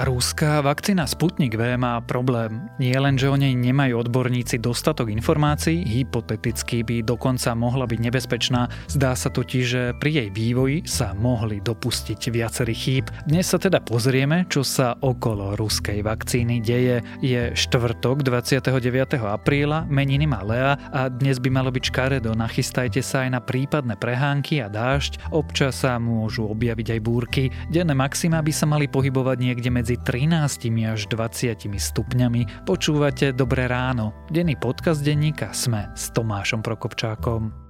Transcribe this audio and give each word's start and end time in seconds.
Ruská 0.00 0.64
vakcína 0.64 1.04
Sputnik 1.04 1.60
V 1.60 1.76
má 1.76 2.00
problém. 2.00 2.72
Nie 2.80 2.96
len, 2.96 3.20
že 3.20 3.28
o 3.28 3.36
nej 3.36 3.52
nemajú 3.52 4.00
odborníci 4.00 4.56
dostatok 4.56 5.12
informácií, 5.12 5.84
hypoteticky 5.84 6.80
by 6.80 7.04
dokonca 7.04 7.52
mohla 7.52 7.84
byť 7.84 8.00
nebezpečná. 8.08 8.72
Zdá 8.88 9.12
sa 9.12 9.28
totiž, 9.28 9.64
že 9.68 9.82
pri 10.00 10.24
jej 10.24 10.28
vývoji 10.32 10.88
sa 10.88 11.12
mohli 11.12 11.60
dopustiť 11.60 12.32
viacerý 12.32 12.72
chýb. 12.72 13.12
Dnes 13.28 13.44
sa 13.44 13.60
teda 13.60 13.84
pozrieme, 13.84 14.48
čo 14.48 14.64
sa 14.64 14.96
okolo 14.96 15.52
ruskej 15.60 16.00
vakcíny 16.00 16.64
deje. 16.64 17.04
Je 17.20 17.52
štvrtok 17.52 18.24
29. 18.24 19.20
apríla, 19.20 19.84
meniny 19.84 20.24
má 20.24 20.40
Lea 20.40 20.80
a 20.96 21.12
dnes 21.12 21.36
by 21.36 21.52
malo 21.52 21.68
byť 21.68 21.84
škaredo. 21.92 22.32
Nachystajte 22.32 23.04
sa 23.04 23.28
aj 23.28 23.36
na 23.36 23.40
prípadné 23.44 24.00
prehánky 24.00 24.64
a 24.64 24.72
dážď. 24.72 25.28
Občas 25.28 25.84
sa 25.84 26.00
môžu 26.00 26.48
objaviť 26.48 26.96
aj 26.96 27.00
búrky. 27.04 27.52
Denné 27.68 27.92
maxima 27.92 28.40
by 28.40 28.52
sa 28.56 28.64
mali 28.64 28.88
pohybovať 28.88 29.36
niekde 29.36 29.68
medzi 29.68 29.89
medzi 29.90 30.06
13 30.06 30.86
až 30.86 31.10
20 31.10 31.66
stupňami. 31.66 32.62
Počúvate 32.62 33.34
Dobré 33.34 33.66
ráno. 33.66 34.14
Denný 34.30 34.54
podcast 34.54 35.02
denníka 35.02 35.50
Sme 35.50 35.90
s 35.98 36.14
Tomášom 36.14 36.62
Prokopčákom. 36.62 37.69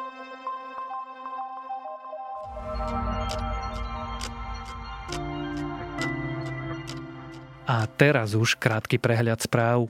A 7.69 7.85
teraz 7.85 8.33
už 8.33 8.57
krátky 8.57 8.97
prehľad 8.97 9.41
správ. 9.45 9.89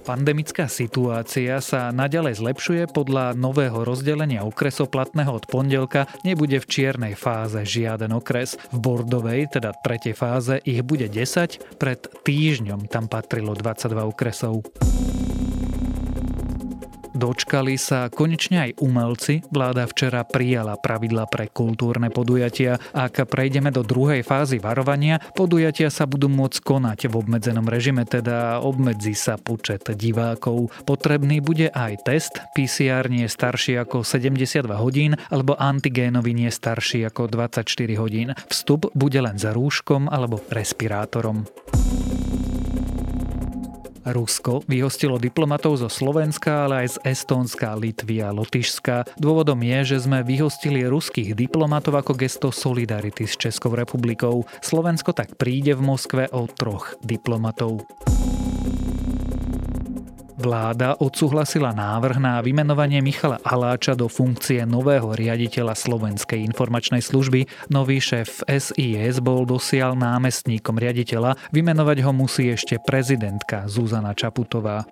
Pandemická 0.00 0.66
situácia 0.66 1.62
sa 1.62 1.94
naďalej 1.94 2.42
zlepšuje 2.42 2.82
podľa 2.90 3.30
nového 3.36 3.86
rozdelenia 3.86 4.42
okresov 4.42 4.90
platného 4.90 5.30
od 5.30 5.46
pondelka 5.46 6.10
nebude 6.26 6.58
v 6.58 6.66
čiernej 6.66 7.14
fáze 7.14 7.62
žiaden 7.62 8.10
okres. 8.18 8.58
V 8.74 8.82
bordovej, 8.82 9.54
teda 9.54 9.70
tretej 9.70 10.18
fáze, 10.18 10.58
ich 10.66 10.82
bude 10.82 11.06
10, 11.06 11.78
pred 11.78 12.00
týždňom 12.26 12.90
tam 12.90 13.06
patrilo 13.06 13.54
22 13.54 14.10
okresov. 14.10 14.66
Dočkali 17.20 17.76
sa 17.76 18.08
konečne 18.08 18.64
aj 18.64 18.80
umelci. 18.80 19.44
Vláda 19.52 19.84
včera 19.84 20.24
prijala 20.24 20.80
pravidla 20.80 21.28
pre 21.28 21.52
kultúrne 21.52 22.08
podujatia. 22.08 22.80
Ak 22.96 23.20
prejdeme 23.28 23.68
do 23.68 23.84
druhej 23.84 24.24
fázy 24.24 24.56
varovania, 24.56 25.20
podujatia 25.36 25.92
sa 25.92 26.08
budú 26.08 26.32
môcť 26.32 26.64
konať 26.64 27.12
v 27.12 27.14
obmedzenom 27.20 27.68
režime, 27.68 28.08
teda 28.08 28.64
obmedzi 28.64 29.12
sa 29.12 29.36
počet 29.36 29.84
divákov. 29.92 30.72
Potrebný 30.88 31.44
bude 31.44 31.68
aj 31.68 32.08
test. 32.08 32.40
PCR 32.56 33.12
nie 33.12 33.28
starší 33.28 33.76
ako 33.76 34.00
72 34.00 34.64
hodín 34.80 35.12
alebo 35.28 35.60
antigénový 35.60 36.32
nie 36.32 36.48
starší 36.48 37.04
ako 37.04 37.28
24 37.28 37.68
hodín. 38.00 38.32
Vstup 38.48 38.88
bude 38.96 39.20
len 39.20 39.36
za 39.36 39.52
rúškom 39.52 40.08
alebo 40.08 40.40
respirátorom. 40.48 41.44
Rusko 44.06 44.64
vyhostilo 44.64 45.20
diplomatov 45.20 45.80
zo 45.80 45.88
Slovenska, 45.92 46.64
ale 46.64 46.86
aj 46.86 46.88
z 46.96 46.96
Estónska, 47.12 47.76
Litvy 47.76 48.24
a 48.24 48.32
Lotyšska. 48.32 49.20
Dôvodom 49.20 49.60
je, 49.60 49.96
že 49.96 50.08
sme 50.08 50.24
vyhostili 50.24 50.88
ruských 50.88 51.36
diplomatov 51.36 52.00
ako 52.00 52.16
gesto 52.16 52.48
solidarity 52.48 53.28
s 53.28 53.36
Českou 53.36 53.76
republikou. 53.76 54.48
Slovensko 54.64 55.12
tak 55.12 55.36
príde 55.36 55.76
v 55.76 55.84
Moskve 55.84 56.24
o 56.32 56.48
troch 56.48 56.96
diplomatov. 57.04 57.84
Vláda 60.40 60.96
odsúhlasila 60.96 61.76
návrh 61.76 62.16
na 62.16 62.40
vymenovanie 62.40 63.04
Michala 63.04 63.36
Aláča 63.44 63.92
do 63.92 64.08
funkcie 64.08 64.64
nového 64.64 65.12
riaditeľa 65.12 65.76
Slovenskej 65.76 66.40
informačnej 66.48 67.04
služby. 67.04 67.44
Nový 67.68 68.00
šéf 68.00 68.40
SIS 68.48 69.20
bol 69.20 69.44
dosiaľ 69.44 70.00
námestníkom 70.00 70.80
riaditeľa. 70.80 71.36
Vymenovať 71.52 72.08
ho 72.08 72.16
musí 72.16 72.48
ešte 72.48 72.80
prezidentka 72.80 73.68
Zuzana 73.68 74.16
Čaputová. 74.16 74.88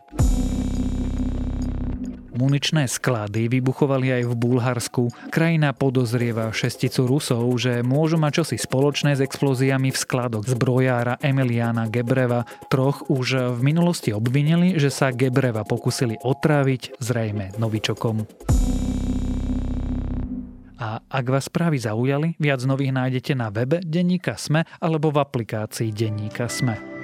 Muničné 2.39 2.87
sklady 2.87 3.51
vybuchovali 3.51 4.23
aj 4.23 4.31
v 4.31 4.35
Bulharsku. 4.39 5.11
Krajina 5.35 5.75
podozrieva 5.75 6.55
šesticu 6.55 7.11
Rusov, 7.11 7.51
že 7.59 7.83
môžu 7.83 8.15
mať 8.15 8.47
čosi 8.47 8.57
spoločné 8.63 9.19
s 9.19 9.25
explóziami 9.27 9.91
v 9.91 9.99
skladoch 9.99 10.47
zbrojára 10.47 11.19
Emiliana 11.19 11.91
Gebreva. 11.91 12.47
Troch 12.71 13.11
už 13.11 13.59
v 13.59 13.61
minulosti 13.67 14.15
obvinili, 14.15 14.79
že 14.79 14.95
sa 14.95 15.11
Gebreva 15.11 15.67
pokusili 15.67 16.15
otráviť 16.23 17.03
zrejme 17.03 17.59
novičokom. 17.59 18.23
A 20.79 21.03
ak 21.11 21.27
vás 21.27 21.51
správy 21.51 21.83
zaujali, 21.83 22.39
viac 22.39 22.63
nových 22.63 22.95
nájdete 22.95 23.35
na 23.35 23.51
webe 23.51 23.83
Denníka 23.83 24.39
Sme 24.39 24.63
alebo 24.79 25.11
v 25.11 25.27
aplikácii 25.27 25.91
Denníka 25.91 26.47
Sme. 26.47 26.98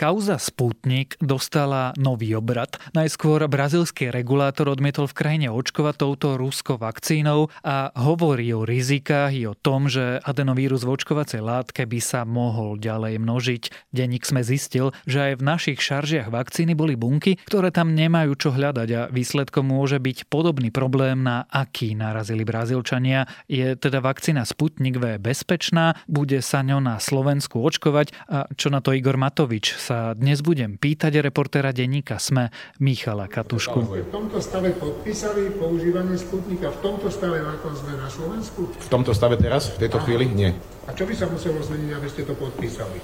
Kauza 0.00 0.40
Sputnik 0.40 1.20
dostala 1.20 1.92
nový 2.00 2.32
obrad. 2.32 2.80
Najskôr 2.96 3.44
brazilský 3.52 4.08
regulátor 4.08 4.72
odmietol 4.72 5.04
v 5.04 5.12
krajine 5.12 5.52
očkovať 5.52 5.94
touto 6.00 6.40
ruskou 6.40 6.80
vakcínou 6.80 7.52
a 7.60 7.92
hovorí 7.92 8.48
o 8.56 8.64
rizikách 8.64 9.36
i 9.36 9.44
o 9.44 9.52
tom, 9.52 9.92
že 9.92 10.16
adenovírus 10.24 10.88
v 10.88 10.96
očkovacej 10.96 11.44
látke 11.44 11.84
by 11.84 12.00
sa 12.00 12.24
mohol 12.24 12.80
ďalej 12.80 13.20
množiť. 13.20 13.62
Denník 13.92 14.24
sme 14.24 14.40
zistil, 14.40 14.96
že 15.04 15.20
aj 15.20 15.32
v 15.36 15.42
našich 15.44 15.84
šaržiach 15.84 16.32
vakcíny 16.32 16.72
boli 16.72 16.96
bunky, 16.96 17.36
ktoré 17.44 17.68
tam 17.68 17.92
nemajú 17.92 18.32
čo 18.40 18.56
hľadať 18.56 18.88
a 18.96 19.12
výsledkom 19.12 19.68
môže 19.68 20.00
byť 20.00 20.32
podobný 20.32 20.72
problém, 20.72 21.20
na 21.20 21.44
aký 21.52 21.92
narazili 21.92 22.48
Brazílčania. 22.48 23.28
Je 23.52 23.76
teda 23.76 24.00
vakcína 24.00 24.48
Sputnik 24.48 24.96
V 24.96 25.20
bezpečná, 25.20 25.92
bude 26.08 26.40
sa 26.40 26.64
ňou 26.64 26.80
na 26.80 26.96
Slovensku 26.96 27.60
očkovať 27.60 28.16
a 28.32 28.48
čo 28.56 28.72
na 28.72 28.80
to 28.80 28.96
Igor 28.96 29.20
Matovič 29.20 29.89
sa 29.90 30.14
dnes 30.14 30.38
budem 30.38 30.78
pýtať 30.78 31.18
reportéra 31.18 31.74
denníka 31.74 32.22
SME 32.22 32.54
Michala 32.78 33.26
Katušku. 33.26 33.90
V 33.90 34.06
tomto 34.14 34.38
stave 34.38 34.70
podpísali 34.78 35.50
používanie 35.58 36.14
Sputnika, 36.14 36.70
v 36.70 36.78
tomto 36.78 37.10
stave 37.10 37.42
ako 37.42 37.74
sme 37.74 37.98
na 37.98 38.06
Slovensku? 38.06 38.70
V 38.70 38.86
tomto 38.86 39.10
stave 39.10 39.34
teraz, 39.34 39.74
v 39.74 39.82
tejto 39.82 39.98
Aha. 39.98 40.06
chvíli? 40.06 40.30
Nie. 40.30 40.54
A 40.86 40.94
čo 40.94 41.10
by 41.10 41.14
sa 41.18 41.26
muselo 41.26 41.58
zmeniť, 41.58 41.90
aby 41.90 42.06
ste 42.06 42.22
to 42.22 42.38
podpísali? 42.38 43.02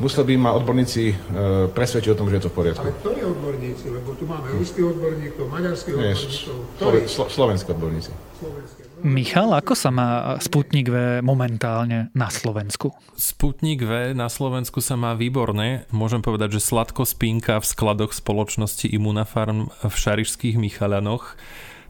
Musel 0.00 0.24
by 0.24 0.34
ma 0.40 0.56
odborníci 0.56 1.12
e, 1.12 1.14
presvedčiť 1.68 2.14
o 2.14 2.16
tom, 2.16 2.32
že 2.32 2.40
je 2.40 2.42
to 2.46 2.50
v 2.54 2.56
poriadku. 2.56 2.86
Ale 2.88 2.96
ktorí 3.04 3.20
odborníci? 3.26 3.84
Lebo 3.92 4.16
tu 4.16 4.24
máme 4.24 4.46
ruských 4.56 4.86
odborníkov, 4.88 5.44
maďarských 5.52 5.94
odborníkov. 6.00 7.10
Slo, 7.10 7.24
slovenskí 7.28 7.68
odborníci. 7.74 8.08
Slovenské. 8.40 8.79
Michal, 9.00 9.56
ako 9.56 9.72
sa 9.72 9.88
má 9.88 10.36
Sputnik 10.44 10.92
V 10.92 11.24
momentálne 11.24 12.12
na 12.12 12.28
Slovensku? 12.28 12.92
Sputnik 13.16 13.80
V 13.80 14.12
na 14.12 14.28
Slovensku 14.28 14.84
sa 14.84 14.96
má 14.96 15.16
výborne. 15.16 15.88
Môžem 15.88 16.20
povedať, 16.20 16.60
že 16.60 16.68
sladko 16.68 17.08
spínka 17.08 17.56
v 17.60 17.68
skladoch 17.68 18.12
spoločnosti 18.12 18.84
Immunafarm 18.92 19.72
v 19.72 19.94
Šarišských 19.94 20.60
Michalanoch. 20.60 21.36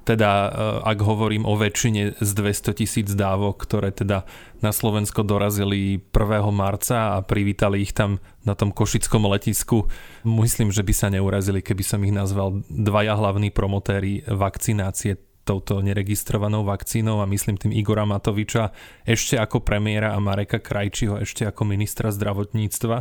Teda 0.07 0.31
e, 0.31 0.49
ak 0.87 0.99
hovorím 1.05 1.45
o 1.45 1.55
väčšine 1.59 2.19
z 2.19 2.31
200 2.31 2.79
tisíc 2.79 3.09
dávok, 3.13 3.61
ktoré 3.63 3.93
teda 3.93 4.25
na 4.65 4.73
Slovensko 4.73 5.27
dorazili 5.27 6.01
1. 6.15 6.47
marca 6.51 7.19
a 7.19 7.27
privítali 7.27 7.85
ich 7.85 7.93
tam 7.93 8.23
na 8.47 8.57
tom 8.57 8.73
košickom 8.73 9.29
letisku. 9.29 9.87
Myslím, 10.25 10.73
že 10.73 10.87
by 10.87 10.93
sa 10.97 11.13
neurazili, 11.13 11.61
keby 11.61 11.85
som 11.85 12.01
ich 12.07 12.15
nazval 12.15 12.65
dvaja 12.71 13.19
hlavní 13.19 13.53
promotéri 13.53 14.25
vakcinácie 14.25 15.30
touto 15.45 15.81
neregistrovanou 15.81 16.63
vakcínou 16.63 17.25
a 17.25 17.31
myslím 17.31 17.57
tým 17.57 17.73
Igora 17.75 18.05
Matoviča 18.07 18.71
ešte 19.03 19.41
ako 19.41 19.65
premiéra 19.65 20.15
a 20.15 20.23
Mareka 20.23 20.61
Krajčiho 20.61 21.19
ešte 21.19 21.49
ako 21.49 21.67
ministra 21.67 22.13
zdravotníctva. 22.13 22.97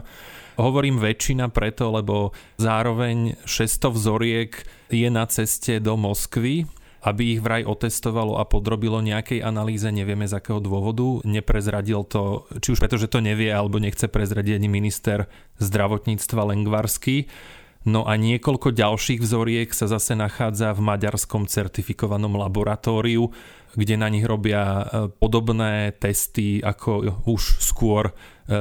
Hovorím 0.60 1.00
väčšina 1.00 1.52
preto, 1.52 1.92
lebo 1.94 2.36
zároveň 2.60 3.40
600 3.48 3.96
vzoriek 3.96 4.52
je 4.90 5.10
na 5.12 5.24
ceste 5.30 5.78
do 5.80 5.96
Moskvy, 5.96 6.68
aby 7.00 7.38
ich 7.38 7.40
vraj 7.40 7.64
otestovalo 7.64 8.36
a 8.36 8.44
podrobilo 8.44 9.00
nejakej 9.00 9.40
analýze, 9.40 9.88
nevieme 9.88 10.28
z 10.28 10.36
akého 10.36 10.60
dôvodu. 10.60 11.24
Neprezradil 11.24 12.04
to, 12.04 12.44
či 12.60 12.76
už 12.76 12.84
preto, 12.84 13.00
že 13.00 13.08
to 13.08 13.24
nevie, 13.24 13.48
alebo 13.48 13.80
nechce 13.80 14.12
prezradiť 14.12 14.60
ani 14.60 14.68
minister 14.68 15.32
zdravotníctva 15.64 16.52
Lengvarský. 16.52 17.32
No 17.90 18.06
a 18.06 18.14
niekoľko 18.22 18.70
ďalších 18.70 19.18
vzoriek 19.18 19.74
sa 19.74 19.90
zase 19.90 20.14
nachádza 20.14 20.78
v 20.78 20.86
maďarskom 20.86 21.50
certifikovanom 21.50 22.38
laboratóriu, 22.38 23.34
kde 23.74 23.98
na 23.98 24.14
nich 24.14 24.30
robia 24.30 24.62
e, 24.62 24.84
podobné 25.10 25.98
testy, 25.98 26.62
ako 26.62 27.26
už 27.26 27.58
skôr 27.58 28.14
e, 28.14 28.14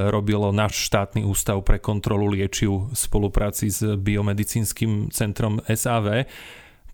robilo 0.08 0.48
náš 0.48 0.80
štátny 0.88 1.28
ústav 1.28 1.60
pre 1.60 1.76
kontrolu 1.76 2.32
liečiv 2.32 2.88
v 2.88 2.96
spolupráci 2.96 3.68
s 3.68 3.84
biomedicínskym 4.00 5.12
centrom 5.12 5.60
SAV. 5.68 6.24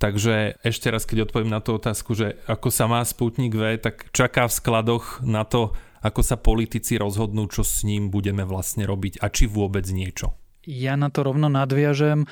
Takže 0.03 0.59
ešte 0.67 0.91
raz, 0.91 1.07
keď 1.07 1.31
odpoviem 1.31 1.55
na 1.55 1.63
tú 1.63 1.79
otázku, 1.79 2.19
že 2.19 2.35
ako 2.51 2.67
sa 2.75 2.91
má 2.91 2.99
Sputnik 3.07 3.55
V, 3.55 3.79
tak 3.79 4.11
čaká 4.11 4.51
v 4.51 4.59
skladoch 4.59 5.23
na 5.23 5.47
to, 5.47 5.71
ako 6.03 6.21
sa 6.27 6.35
politici 6.35 6.99
rozhodnú, 6.99 7.47
čo 7.47 7.63
s 7.63 7.87
ním 7.87 8.11
budeme 8.11 8.43
vlastne 8.43 8.91
robiť 8.91 9.23
a 9.23 9.31
či 9.31 9.47
vôbec 9.47 9.87
niečo. 9.87 10.35
Ja 10.64 10.96
na 10.96 11.12
to 11.12 11.25
rovno 11.25 11.52
nadviažem. 11.52 12.25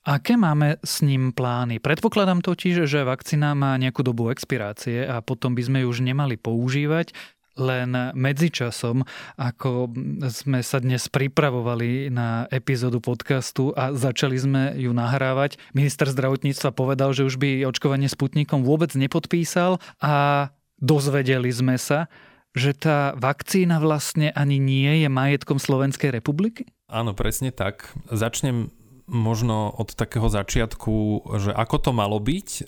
Aké 0.00 0.32
máme 0.36 0.80
s 0.80 1.04
ním 1.04 1.32
plány? 1.36 1.76
Predpokladám 1.76 2.40
totiž, 2.40 2.88
že 2.88 3.04
vakcína 3.04 3.52
má 3.52 3.76
nejakú 3.76 4.00
dobu 4.00 4.32
expirácie 4.32 5.04
a 5.04 5.20
potom 5.20 5.52
by 5.52 5.62
sme 5.64 5.78
ju 5.84 5.92
už 5.92 6.00
nemali 6.00 6.40
používať. 6.40 7.12
Len 7.60 7.92
medzičasom, 8.16 9.04
ako 9.36 9.92
sme 10.32 10.64
sa 10.64 10.80
dnes 10.80 11.12
pripravovali 11.12 12.08
na 12.08 12.48
epizódu 12.48 13.04
podcastu 13.04 13.76
a 13.76 13.92
začali 13.92 14.40
sme 14.40 14.62
ju 14.80 14.96
nahrávať, 14.96 15.60
minister 15.76 16.08
zdravotníctva 16.08 16.72
povedal, 16.72 17.12
že 17.12 17.28
už 17.28 17.36
by 17.36 17.68
očkovanie 17.68 18.08
Sputnikom 18.08 18.64
vôbec 18.64 18.96
nepodpísal 18.96 19.76
a 20.00 20.48
dozvedeli 20.80 21.52
sme 21.52 21.76
sa, 21.76 22.08
že 22.56 22.72
tá 22.72 23.12
vakcína 23.20 23.76
vlastne 23.82 24.32
ani 24.32 24.56
nie 24.56 25.04
je 25.04 25.08
majetkom 25.12 25.60
Slovenskej 25.60 26.16
republiky? 26.16 26.64
Áno, 26.90 27.14
presne 27.14 27.54
tak. 27.54 27.94
Začnem 28.10 28.74
možno 29.10 29.74
od 29.74 29.94
takého 29.94 30.30
začiatku, 30.30 31.26
že 31.42 31.50
ako 31.50 31.76
to 31.78 31.90
malo 31.90 32.18
byť. 32.22 32.48
E, 32.50 32.62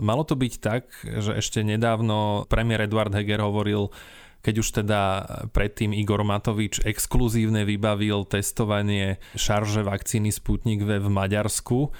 malo 0.00 0.24
to 0.24 0.36
byť 0.36 0.54
tak, 0.60 0.88
že 1.04 1.36
ešte 1.36 1.60
nedávno 1.60 2.48
premiér 2.48 2.88
Eduard 2.88 3.12
Heger 3.12 3.44
hovoril, 3.44 3.92
keď 4.40 4.54
už 4.58 4.68
teda 4.82 5.00
predtým 5.52 5.92
Igor 5.92 6.24
Matovič 6.24 6.82
exkluzívne 6.82 7.62
vybavil 7.68 8.24
testovanie 8.26 9.20
šarže 9.36 9.84
vakcíny 9.86 10.32
Sputnik 10.32 10.82
V 10.82 10.98
v 10.98 11.08
Maďarsku, 11.12 11.92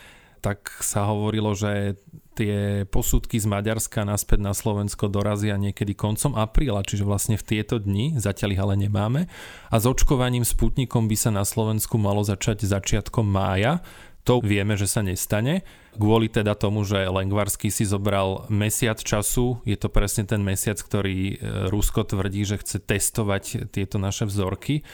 tak 0.42 0.72
sa 0.82 1.06
hovorilo, 1.06 1.54
že 1.54 2.00
tie 2.32 2.84
posudky 2.88 3.36
z 3.36 3.46
Maďarska 3.46 4.02
naspäť 4.08 4.40
na 4.40 4.52
Slovensko 4.56 5.12
dorazia 5.12 5.60
niekedy 5.60 5.92
koncom 5.92 6.34
apríla, 6.34 6.84
čiže 6.84 7.04
vlastne 7.04 7.36
v 7.36 7.44
tieto 7.44 7.76
dni, 7.76 8.16
zatiaľ 8.16 8.50
ich 8.56 8.62
ale 8.62 8.74
nemáme. 8.80 9.20
A 9.68 9.76
s 9.76 9.84
očkovaním 9.84 10.42
Sputnikom 10.42 11.06
by 11.06 11.16
sa 11.16 11.30
na 11.30 11.44
Slovensku 11.44 12.00
malo 12.00 12.24
začať 12.24 12.64
začiatkom 12.64 13.24
mája. 13.24 13.84
To 14.22 14.38
vieme, 14.38 14.78
že 14.78 14.86
sa 14.86 15.02
nestane. 15.02 15.66
Kvôli 15.98 16.30
teda 16.30 16.54
tomu, 16.54 16.86
že 16.86 17.10
Lengvarský 17.10 17.68
si 17.68 17.82
zobral 17.82 18.46
mesiac 18.46 18.96
času, 18.96 19.58
je 19.66 19.74
to 19.74 19.90
presne 19.90 20.24
ten 20.24 20.40
mesiac, 20.40 20.78
ktorý 20.78 21.18
e, 21.18 21.34
Rusko 21.68 22.06
tvrdí, 22.06 22.46
že 22.46 22.62
chce 22.62 22.78
testovať 22.80 23.74
tieto 23.74 23.98
naše 23.98 24.24
vzorky 24.24 24.86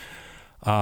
a 0.59 0.77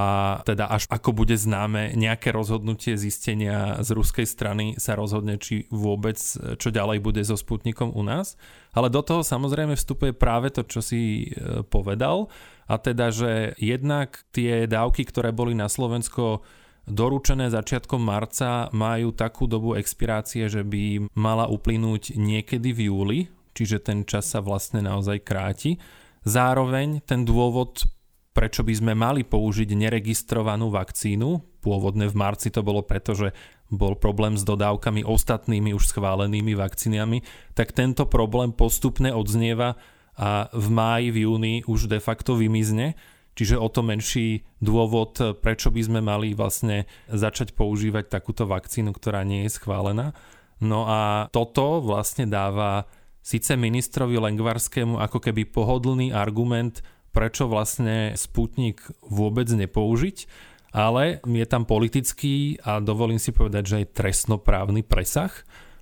teda 0.49 0.73
až 0.73 0.89
ako 0.89 1.13
bude 1.13 1.37
známe 1.37 1.93
nejaké 1.93 2.33
rozhodnutie 2.33 2.97
zistenia 2.97 3.77
z 3.85 3.93
ruskej 3.93 4.25
strany 4.25 4.73
sa 4.81 4.97
rozhodne, 4.97 5.37
či 5.37 5.69
vôbec 5.69 6.17
čo 6.57 6.69
ďalej 6.73 7.05
bude 7.05 7.21
so 7.21 7.37
Sputnikom 7.37 7.93
u 7.93 8.01
nás. 8.01 8.41
Ale 8.73 8.89
do 8.89 9.05
toho 9.05 9.21
samozrejme 9.21 9.77
vstupuje 9.77 10.17
práve 10.17 10.49
to, 10.49 10.65
čo 10.65 10.81
si 10.81 11.29
e, 11.29 11.61
povedal 11.69 12.33
a 12.67 12.81
teda, 12.81 13.13
že 13.13 13.33
jednak 13.61 14.25
tie 14.33 14.65
dávky, 14.65 15.05
ktoré 15.05 15.31
boli 15.31 15.53
na 15.53 15.69
Slovensko 15.69 16.41
doručené 16.87 17.51
začiatkom 17.51 17.99
marca, 17.99 18.71
majú 18.71 19.11
takú 19.11 19.51
dobu 19.51 19.75
expirácie, 19.75 20.47
že 20.47 20.63
by 20.63 21.11
mala 21.19 21.51
uplynúť 21.51 22.15
niekedy 22.15 22.71
v 22.73 22.81
júli, 22.89 23.19
čiže 23.53 23.83
ten 23.83 24.07
čas 24.07 24.31
sa 24.31 24.41
vlastne 24.41 24.81
naozaj 24.81 25.21
kráti. 25.27 25.83
Zároveň 26.27 27.03
ten 27.07 27.23
dôvod, 27.23 27.87
prečo 28.37 28.61
by 28.61 28.75
sme 28.77 28.93
mali 28.93 29.25
použiť 29.25 29.73
neregistrovanú 29.73 30.69
vakcínu. 30.69 31.41
Pôvodne 31.65 32.05
v 32.05 32.15
marci 32.21 32.53
to 32.53 32.61
bolo 32.61 32.85
preto, 32.85 33.17
že 33.17 33.33
bol 33.73 33.97
problém 33.97 34.37
s 34.37 34.45
dodávkami 34.45 35.09
ostatnými 35.09 35.73
už 35.73 35.89
schválenými 35.89 36.53
vakcínami, 36.53 37.25
tak 37.57 37.73
tento 37.73 38.05
problém 38.05 38.53
postupne 38.53 39.11
odznieva 39.11 39.81
a 40.21 40.53
v 40.53 40.67
máji, 40.69 41.09
v 41.11 41.17
júni 41.25 41.55
už 41.65 41.89
de 41.89 41.97
facto 41.97 42.37
vymizne. 42.37 42.93
Čiže 43.37 43.61
o 43.61 43.69
to 43.69 43.85
menší 43.85 44.49
dôvod, 44.65 45.41
prečo 45.45 45.69
by 45.69 45.83
sme 45.85 46.01
mali 46.01 46.33
vlastne 46.33 46.89
začať 47.09 47.53
používať 47.53 48.09
takúto 48.09 48.49
vakcínu, 48.49 48.97
ktorá 48.97 49.25
nie 49.29 49.45
je 49.45 49.61
schválená. 49.61 50.17
No 50.57 50.89
a 50.89 51.29
toto 51.29 51.85
vlastne 51.85 52.25
dáva 52.25 52.89
síce 53.21 53.59
ministrovi 53.61 54.17
Lengvarskému 54.17 54.97
ako 54.97 55.21
keby 55.21 55.53
pohodlný 55.53 56.17
argument 56.17 56.81
prečo 57.17 57.49
vlastne 57.49 58.13
Sputnik 58.13 58.85
vôbec 59.01 59.49
nepoužiť, 59.49 60.29
ale 60.77 61.25
je 61.25 61.47
tam 61.49 61.65
politický 61.65 62.61
a 62.61 62.85
dovolím 62.85 63.17
si 63.17 63.33
povedať, 63.33 63.63
že 63.65 63.77
aj 63.81 63.97
trestnoprávny 63.97 64.85
presah, 64.85 65.33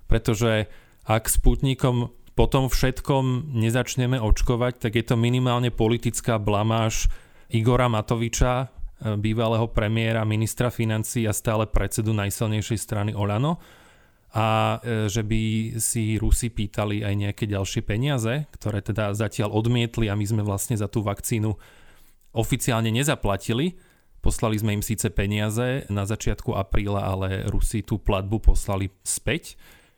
pretože 0.07 0.71
ak 1.03 1.27
Sputnikom 1.27 2.15
po 2.39 2.45
tom 2.47 2.71
všetkom 2.71 3.51
nezačneme 3.51 4.15
očkovať, 4.23 4.87
tak 4.87 4.95
je 4.95 5.03
to 5.03 5.19
minimálne 5.19 5.75
politická 5.75 6.39
blamáž 6.39 7.11
Igora 7.51 7.91
Matoviča, 7.91 8.71
bývalého 9.19 9.67
premiéra, 9.67 10.23
ministra 10.23 10.71
financí 10.71 11.27
a 11.27 11.35
stále 11.35 11.67
predsedu 11.67 12.15
najsilnejšej 12.15 12.79
strany 12.79 13.11
Olano 13.11 13.59
a 14.35 14.77
e, 14.83 15.07
že 15.07 15.23
by 15.23 15.43
si 15.79 16.19
Rusi 16.19 16.51
pýtali 16.51 17.07
aj 17.07 17.13
nejaké 17.15 17.47
ďalšie 17.47 17.87
peniaze, 17.87 18.51
ktoré 18.59 18.83
teda 18.83 19.15
zatiaľ 19.15 19.55
odmietli 19.55 20.11
a 20.11 20.19
my 20.19 20.27
sme 20.27 20.43
vlastne 20.43 20.75
za 20.75 20.91
tú 20.91 20.99
vakcínu 20.99 21.55
oficiálne 22.35 22.91
nezaplatili. 22.91 23.79
Poslali 24.19 24.59
sme 24.59 24.75
im 24.75 24.83
síce 24.83 25.07
peniaze 25.07 25.87
na 25.87 26.03
začiatku 26.03 26.51
apríla, 26.51 27.07
ale 27.07 27.47
Rusi 27.47 27.79
tú 27.79 27.95
platbu 27.95 28.51
poslali 28.51 28.91
späť. 29.07 29.55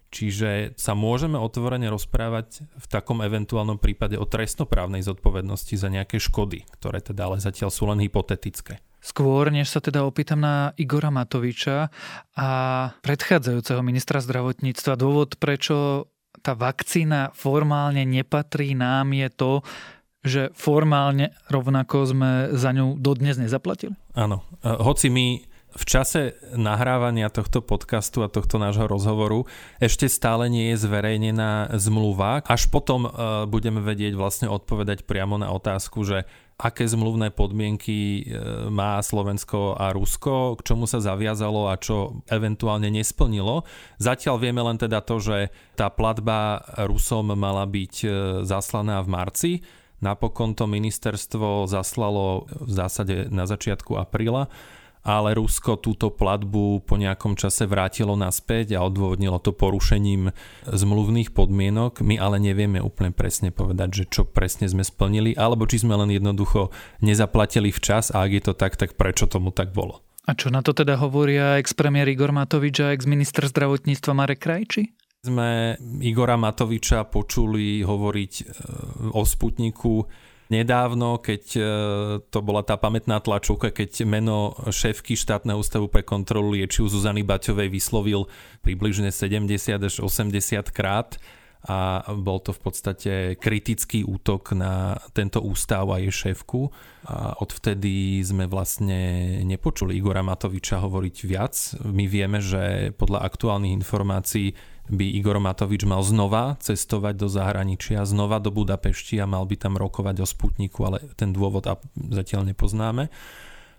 Čiže 0.08 0.78
sa 0.80 0.96
môžeme 0.96 1.36
otvorene 1.36 1.92
rozprávať 1.92 2.64
v 2.64 2.86
takom 2.88 3.20
eventuálnom 3.26 3.76
prípade 3.76 4.16
o 4.16 4.24
trestnoprávnej 4.24 5.04
zodpovednosti 5.04 5.76
za 5.76 5.90
nejaké 5.92 6.22
škody, 6.22 6.64
ktoré 6.80 7.04
teda 7.04 7.28
ale 7.28 7.44
zatiaľ 7.44 7.74
sú 7.74 7.90
len 7.90 8.00
hypotetické. 8.00 8.80
Skôr, 9.08 9.48
než 9.56 9.72
sa 9.72 9.80
teda 9.80 10.04
opýtam 10.04 10.44
na 10.44 10.76
Igora 10.76 11.08
Matoviča 11.08 11.88
a 12.36 12.50
predchádzajúceho 13.00 13.80
ministra 13.80 14.20
zdravotníctva, 14.20 15.00
dôvod, 15.00 15.40
prečo 15.40 16.12
tá 16.44 16.52
vakcína 16.52 17.32
formálne 17.32 18.04
nepatrí 18.04 18.76
nám 18.76 19.16
je 19.16 19.28
to, 19.32 19.54
že 20.28 20.42
formálne 20.52 21.32
rovnako 21.48 21.98
sme 22.04 22.32
za 22.52 22.76
ňu 22.76 23.00
dodnes 23.00 23.40
nezaplatili? 23.40 23.96
Áno. 24.12 24.44
Hoci 24.60 25.08
my 25.08 25.40
v 25.78 25.84
čase 25.86 26.34
nahrávania 26.58 27.30
tohto 27.30 27.62
podcastu 27.62 28.26
a 28.26 28.32
tohto 28.32 28.58
nášho 28.58 28.90
rozhovoru 28.90 29.46
ešte 29.78 30.10
stále 30.10 30.50
nie 30.50 30.74
je 30.74 30.84
zverejnená 30.84 31.78
zmluva. 31.78 32.42
Až 32.50 32.66
potom 32.74 33.06
e, 33.06 33.10
budeme 33.46 33.84
vedieť 33.84 34.18
vlastne 34.18 34.48
odpovedať 34.50 35.06
priamo 35.06 35.38
na 35.38 35.54
otázku, 35.54 36.02
že 36.02 36.26
aké 36.58 36.90
zmluvné 36.90 37.30
podmienky 37.30 38.26
e, 38.26 38.42
má 38.74 38.98
Slovensko 38.98 39.78
a 39.78 39.94
Rusko, 39.94 40.58
k 40.58 40.66
čomu 40.74 40.90
sa 40.90 40.98
zaviazalo 40.98 41.70
a 41.70 41.78
čo 41.78 42.26
eventuálne 42.26 42.90
nesplnilo. 42.90 43.62
Zatiaľ 44.02 44.42
vieme 44.42 44.66
len 44.66 44.82
teda 44.82 45.06
to, 45.06 45.22
že 45.22 45.54
tá 45.78 45.94
platba 45.94 46.66
Rusom 46.90 47.38
mala 47.38 47.70
byť 47.70 47.96
e, 48.02 48.08
zaslaná 48.42 49.06
v 49.06 49.08
marci. 49.14 49.52
Napokon 50.02 50.58
to 50.58 50.66
ministerstvo 50.66 51.70
zaslalo 51.70 52.50
v 52.50 52.72
zásade 52.74 53.30
na 53.30 53.46
začiatku 53.46 53.98
apríla 53.98 54.50
ale 55.08 55.40
Rusko 55.40 55.80
túto 55.80 56.12
platbu 56.12 56.84
po 56.84 57.00
nejakom 57.00 57.40
čase 57.40 57.64
vrátilo 57.64 58.20
naspäť 58.20 58.76
a 58.76 58.84
odôvodnilo 58.84 59.40
to 59.40 59.56
porušením 59.56 60.36
zmluvných 60.68 61.32
podmienok. 61.32 62.04
My 62.04 62.20
ale 62.20 62.44
nevieme 62.44 62.84
úplne 62.84 63.16
presne 63.16 63.56
povedať, 63.56 64.04
že 64.04 64.06
čo 64.12 64.28
presne 64.28 64.68
sme 64.68 64.84
splnili, 64.84 65.32
alebo 65.40 65.64
či 65.64 65.80
sme 65.80 65.96
len 65.96 66.12
jednoducho 66.12 66.76
nezaplatili 67.00 67.72
včas 67.72 68.12
a 68.12 68.28
ak 68.28 68.32
je 68.36 68.44
to 68.44 68.54
tak, 68.54 68.76
tak 68.76 69.00
prečo 69.00 69.32
tomu 69.32 69.56
tak 69.56 69.72
bolo. 69.72 70.04
A 70.28 70.36
čo 70.36 70.52
na 70.52 70.60
to 70.60 70.76
teda 70.76 71.00
hovoria 71.00 71.56
ex-premiér 71.56 72.12
Igor 72.12 72.36
Matovič 72.36 72.84
a 72.84 72.92
ex-minister 72.92 73.48
zdravotníctva 73.48 74.12
Marek 74.12 74.44
Krajči? 74.44 74.92
Sme 75.24 75.80
Igora 76.04 76.36
Matoviča 76.36 77.08
počuli 77.08 77.80
hovoriť 77.80 78.34
e, 78.36 78.44
o 79.16 79.24
Sputniku 79.24 80.04
nedávno, 80.48 81.20
keď 81.20 81.44
e, 81.56 81.62
to 82.28 82.40
bola 82.44 82.64
tá 82.64 82.80
pamätná 82.80 83.20
tlačovka, 83.20 83.72
keď 83.72 84.08
meno 84.08 84.56
šéfky 84.68 85.16
štátneho 85.16 85.60
ústavu 85.60 85.92
pre 85.92 86.04
kontrolu 86.04 86.56
liečiv 86.56 86.88
Zuzany 86.88 87.24
Baťovej 87.24 87.70
vyslovil 87.72 88.26
približne 88.64 89.12
70 89.12 89.80
až 89.80 89.96
80 90.00 90.72
krát 90.72 91.20
a 91.68 92.06
bol 92.14 92.40
to 92.40 92.56
v 92.56 92.62
podstate 92.62 93.14
kritický 93.42 94.06
útok 94.08 94.56
na 94.56 94.96
tento 95.12 95.44
ústav 95.44 95.90
a 95.92 96.00
jej 96.00 96.32
šéfku. 96.32 96.72
A 97.10 97.36
odvtedy 97.44 98.24
sme 98.24 98.46
vlastne 98.48 99.42
nepočuli 99.44 99.98
Igora 100.00 100.24
Matoviča 100.24 100.80
hovoriť 100.80 101.16
viac. 101.28 101.56
My 101.84 102.06
vieme, 102.08 102.40
že 102.40 102.96
podľa 102.96 103.26
aktuálnych 103.26 103.74
informácií 103.84 104.56
by 104.88 105.06
Igor 105.20 105.38
Matovič 105.38 105.84
mal 105.84 106.00
znova 106.04 106.56
cestovať 106.64 107.16
do 107.20 107.28
zahraničia, 107.28 108.08
znova 108.08 108.40
do 108.40 108.50
Budapešti 108.50 109.20
a 109.20 109.28
mal 109.28 109.44
by 109.44 109.56
tam 109.60 109.76
rokovať 109.76 110.24
o 110.24 110.28
Sputniku, 110.28 110.88
ale 110.88 111.04
ten 111.20 111.36
dôvod 111.36 111.68
zatiaľ 111.96 112.48
nepoznáme. 112.52 113.12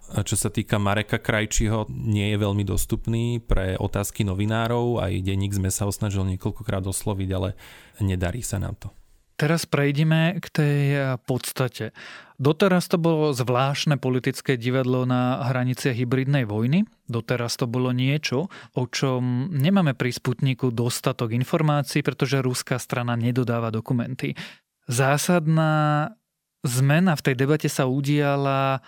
Čo 0.08 0.40
sa 0.40 0.48
týka 0.48 0.80
Mareka 0.80 1.20
Krajčího, 1.20 1.84
nie 1.92 2.32
je 2.32 2.40
veľmi 2.40 2.64
dostupný 2.64 3.44
pre 3.44 3.76
otázky 3.76 4.24
novinárov. 4.24 5.04
Aj 5.04 5.12
denník 5.12 5.52
sme 5.52 5.68
sa 5.68 5.84
osnažil 5.84 6.24
niekoľkokrát 6.32 6.80
osloviť, 6.80 7.28
ale 7.36 7.52
nedarí 8.00 8.40
sa 8.40 8.56
nám 8.56 8.72
to. 8.80 8.88
Teraz 9.36 9.68
prejdeme 9.68 10.40
k 10.40 10.46
tej 10.48 10.80
podstate. 11.28 11.92
Doteraz 12.38 12.86
to 12.86 13.02
bolo 13.02 13.34
zvláštne 13.34 13.98
politické 13.98 14.54
divadlo 14.54 15.02
na 15.02 15.42
hraniciach 15.50 15.98
hybridnej 15.98 16.46
vojny. 16.46 16.86
Doteraz 17.10 17.58
to 17.58 17.66
bolo 17.66 17.90
niečo, 17.90 18.46
o 18.78 18.84
čom 18.86 19.50
nemáme 19.50 19.98
pri 19.98 20.14
Sputniku 20.14 20.70
dostatok 20.70 21.34
informácií, 21.34 22.06
pretože 22.06 22.38
ruská 22.38 22.78
strana 22.78 23.18
nedodáva 23.18 23.74
dokumenty. 23.74 24.38
Zásadná 24.86 26.14
zmena 26.62 27.18
v 27.18 27.24
tej 27.26 27.34
debate 27.34 27.66
sa 27.66 27.90
udiala 27.90 28.86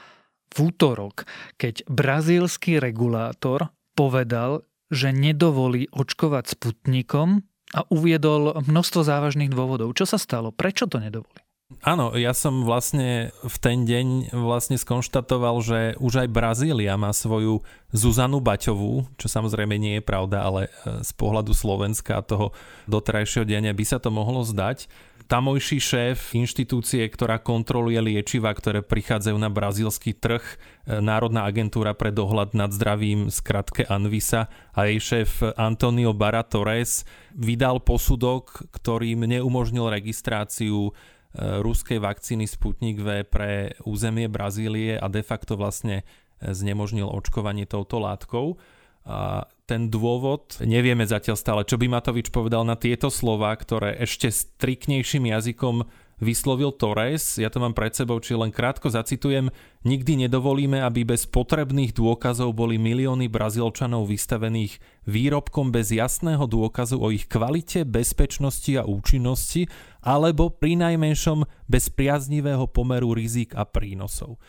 v 0.54 0.70
útorok, 0.70 1.26
keď 1.58 1.90
brazílsky 1.90 2.78
regulátor 2.78 3.74
povedal, 3.98 4.62
že 4.94 5.10
nedovolí 5.10 5.90
očkovať 5.90 6.54
Sputnikom 6.54 7.42
a 7.74 7.82
uviedol 7.90 8.62
množstvo 8.62 9.02
závažných 9.02 9.50
dôvodov. 9.50 9.90
Čo 9.98 10.06
sa 10.06 10.18
stalo? 10.22 10.54
Prečo 10.54 10.86
to 10.86 11.02
nedovolí? 11.02 11.49
Áno, 11.86 12.18
ja 12.18 12.34
som 12.34 12.66
vlastne 12.66 13.30
v 13.46 13.56
ten 13.62 13.86
deň 13.86 14.34
vlastne 14.34 14.74
skonštatoval, 14.74 15.56
že 15.62 15.78
už 16.02 16.26
aj 16.26 16.28
Brazília 16.34 16.98
má 16.98 17.14
svoju 17.14 17.62
Zuzanu 17.94 18.42
Baťovú, 18.42 19.06
čo 19.14 19.30
samozrejme 19.30 19.78
nie 19.78 20.02
je 20.02 20.04
pravda, 20.04 20.42
ale 20.42 20.66
e, 20.66 21.00
z 21.06 21.10
pohľadu 21.14 21.54
Slovenska 21.54 22.18
a 22.18 22.26
toho 22.26 22.50
doterajšieho 22.90 23.46
dňa 23.46 23.70
by 23.70 23.84
sa 23.86 24.02
to 24.02 24.10
mohlo 24.10 24.42
zdať. 24.42 24.90
Tamojší 25.30 25.78
šéf 25.78 26.34
inštitúcie, 26.34 27.06
ktorá 27.06 27.38
kontroluje 27.38 28.02
liečiva, 28.02 28.50
ktoré 28.50 28.82
prichádzajú 28.82 29.38
na 29.38 29.46
brazílsky 29.46 30.10
trh, 30.10 30.42
e, 30.42 30.98
Národná 30.98 31.46
agentúra 31.46 31.94
pre 31.94 32.10
dohľad 32.10 32.50
nad 32.50 32.74
zdravím, 32.74 33.30
skratke 33.30 33.86
Anvisa 33.86 34.50
a 34.74 34.90
jej 34.90 34.98
šéf 34.98 35.54
Antonio 35.54 36.10
Torres 36.50 37.06
vydal 37.30 37.78
posudok, 37.78 38.66
ktorým 38.74 39.22
neumožnil 39.22 39.86
registráciu 39.86 40.90
ruskej 41.38 42.02
vakcíny 42.02 42.50
Sputnik 42.50 42.98
V 42.98 43.22
pre 43.22 43.78
územie 43.86 44.26
Brazílie 44.26 44.98
a 44.98 45.06
de 45.06 45.22
facto 45.22 45.54
vlastne 45.54 46.02
e, 46.02 46.50
znemožnil 46.50 47.06
očkovanie 47.06 47.70
touto 47.70 48.02
látkou. 48.02 48.58
A 49.06 49.48
ten 49.64 49.88
dôvod, 49.88 50.60
nevieme 50.60 51.06
zatiaľ 51.06 51.38
stále, 51.38 51.62
čo 51.64 51.80
by 51.80 51.88
Matovič 51.88 52.28
povedal 52.28 52.66
na 52.66 52.76
tieto 52.76 53.08
slova, 53.08 53.54
ktoré 53.56 53.96
ešte 53.96 54.28
striknejším 54.28 55.30
jazykom 55.30 55.86
vyslovil 56.20 56.70
Torres. 56.76 57.40
Ja 57.40 57.48
to 57.48 57.58
mám 57.58 57.72
pred 57.72 57.96
sebou, 57.96 58.20
či 58.20 58.36
len 58.36 58.52
krátko 58.52 58.92
zacitujem. 58.92 59.48
Nikdy 59.88 60.28
nedovolíme, 60.28 60.84
aby 60.84 61.08
bez 61.08 61.24
potrebných 61.24 61.96
dôkazov 61.96 62.52
boli 62.52 62.76
milióny 62.76 63.32
Brazílčanov 63.32 64.06
vystavených 64.06 64.78
výrobkom 65.08 65.72
bez 65.72 65.90
jasného 65.90 66.44
dôkazu 66.44 67.00
o 67.00 67.08
ich 67.08 67.24
kvalite, 67.26 67.88
bezpečnosti 67.88 68.76
a 68.76 68.84
účinnosti, 68.84 69.66
alebo 70.00 70.48
pri 70.52 70.80
najmenšom 70.80 71.44
bez 71.68 71.92
priaznivého 71.92 72.66
pomeru 72.68 73.12
rizik 73.12 73.52
a 73.56 73.68
prínosov 73.68 74.40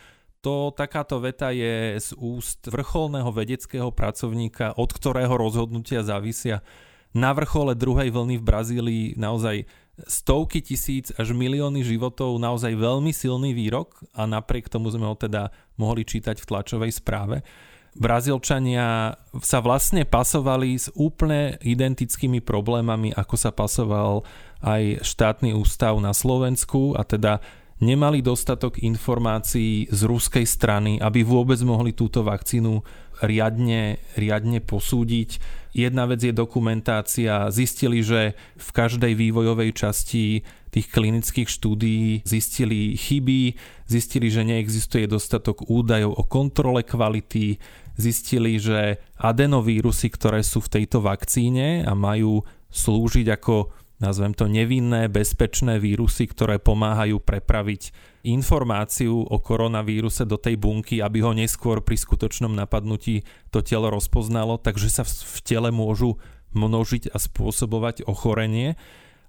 to 0.42 0.74
takáto 0.74 1.22
veta 1.22 1.54
je 1.54 1.94
z 2.02 2.18
úst 2.18 2.66
vrcholného 2.66 3.30
vedeckého 3.30 3.94
pracovníka, 3.94 4.74
od 4.74 4.90
ktorého 4.90 5.30
rozhodnutia 5.38 6.02
závisia 6.02 6.66
na 7.14 7.30
vrchole 7.30 7.78
druhej 7.78 8.10
vlny 8.10 8.42
v 8.42 8.44
Brazílii 8.44 9.04
naozaj 9.14 9.70
stovky 10.02 10.58
tisíc 10.64 11.14
až 11.14 11.30
milióny 11.30 11.86
životov, 11.86 12.42
naozaj 12.42 12.74
veľmi 12.74 13.14
silný 13.14 13.54
výrok 13.54 14.02
a 14.18 14.26
napriek 14.26 14.66
tomu 14.66 14.90
sme 14.90 15.06
ho 15.06 15.14
teda 15.14 15.54
mohli 15.78 16.02
čítať 16.02 16.42
v 16.42 16.48
tlačovej 16.48 16.90
správe. 16.90 17.46
Brazílčania 17.92 19.20
sa 19.44 19.58
vlastne 19.60 20.08
pasovali 20.08 20.80
s 20.80 20.88
úplne 20.96 21.60
identickými 21.60 22.40
problémami, 22.40 23.12
ako 23.12 23.36
sa 23.36 23.52
pasoval 23.52 24.24
aj 24.64 25.04
štátny 25.04 25.52
ústav 25.52 26.00
na 26.00 26.16
Slovensku 26.16 26.96
a 26.96 27.04
teda 27.04 27.44
nemali 27.82 28.22
dostatok 28.22 28.80
informácií 28.80 29.90
z 29.90 30.00
ruskej 30.06 30.46
strany, 30.46 31.02
aby 31.02 31.26
vôbec 31.26 31.58
mohli 31.66 31.92
túto 31.92 32.22
vakcínu 32.22 32.80
riadne, 33.22 34.02
riadne 34.18 34.58
posúdiť. 34.58 35.38
Jedna 35.72 36.04
vec 36.04 36.20
je 36.20 36.34
dokumentácia. 36.34 37.48
Zistili, 37.48 38.04
že 38.04 38.36
v 38.58 38.68
každej 38.74 39.16
vývojovej 39.16 39.70
časti 39.72 40.44
tých 40.72 40.88
klinických 40.88 41.48
štúdií 41.48 42.24
zistili 42.24 42.96
chyby, 42.96 43.56
zistili, 43.88 44.32
že 44.32 44.42
neexistuje 44.44 45.04
dostatok 45.04 45.68
údajov 45.68 46.16
o 46.16 46.24
kontrole 46.24 46.80
kvality, 46.80 47.60
zistili, 47.96 48.56
že 48.56 49.00
adenovírusy, 49.20 50.08
ktoré 50.08 50.40
sú 50.40 50.64
v 50.64 50.80
tejto 50.80 51.04
vakcíne 51.04 51.84
a 51.84 51.92
majú 51.92 52.40
slúžiť 52.72 53.28
ako 53.36 53.81
nazvem 54.02 54.34
to 54.34 54.50
nevinné, 54.50 55.06
bezpečné 55.06 55.78
vírusy, 55.78 56.26
ktoré 56.26 56.58
pomáhajú 56.58 57.22
prepraviť 57.22 57.94
informáciu 58.26 59.22
o 59.22 59.38
koronavíruse 59.38 60.26
do 60.26 60.34
tej 60.34 60.58
bunky, 60.58 60.98
aby 60.98 61.22
ho 61.22 61.30
neskôr 61.30 61.78
pri 61.86 61.94
skutočnom 61.94 62.50
napadnutí 62.50 63.22
to 63.54 63.62
telo 63.62 63.94
rozpoznalo, 63.94 64.58
takže 64.58 64.90
sa 64.90 65.06
v 65.06 65.38
tele 65.46 65.70
môžu 65.70 66.18
množiť 66.52 67.14
a 67.14 67.18
spôsobovať 67.22 68.04
ochorenie. 68.10 68.74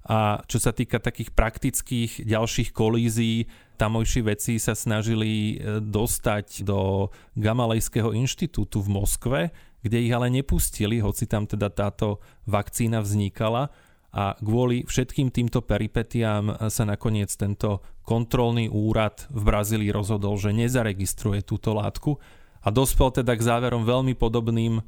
A 0.04 0.44
čo 0.52 0.60
sa 0.60 0.76
týka 0.76 1.00
takých 1.00 1.32
praktických 1.32 2.28
ďalších 2.28 2.76
kolízií, 2.76 3.48
tamojší 3.80 4.22
veci 4.28 4.60
sa 4.60 4.76
snažili 4.76 5.56
e, 5.56 5.80
dostať 5.80 6.68
do 6.68 7.08
Gamalejského 7.40 8.12
inštitútu 8.12 8.84
v 8.84 8.92
Moskve, 8.92 9.42
kde 9.80 10.04
ich 10.04 10.12
ale 10.12 10.28
nepustili, 10.28 11.00
hoci 11.00 11.24
tam 11.24 11.48
teda 11.48 11.72
táto 11.72 12.20
vakcína 12.44 13.00
vznikala 13.00 13.72
a 14.14 14.38
kvôli 14.38 14.86
všetkým 14.86 15.34
týmto 15.34 15.66
peripetiám 15.66 16.70
sa 16.70 16.84
nakoniec 16.86 17.34
tento 17.34 17.82
kontrolný 18.06 18.70
úrad 18.70 19.26
v 19.34 19.42
Brazílii 19.42 19.90
rozhodol, 19.90 20.38
že 20.38 20.54
nezaregistruje 20.54 21.42
túto 21.42 21.74
látku 21.74 22.22
a 22.62 22.70
dospel 22.70 23.10
teda 23.10 23.34
k 23.34 23.42
záverom 23.42 23.90
veľmi 23.90 24.14
podobným, 24.14 24.86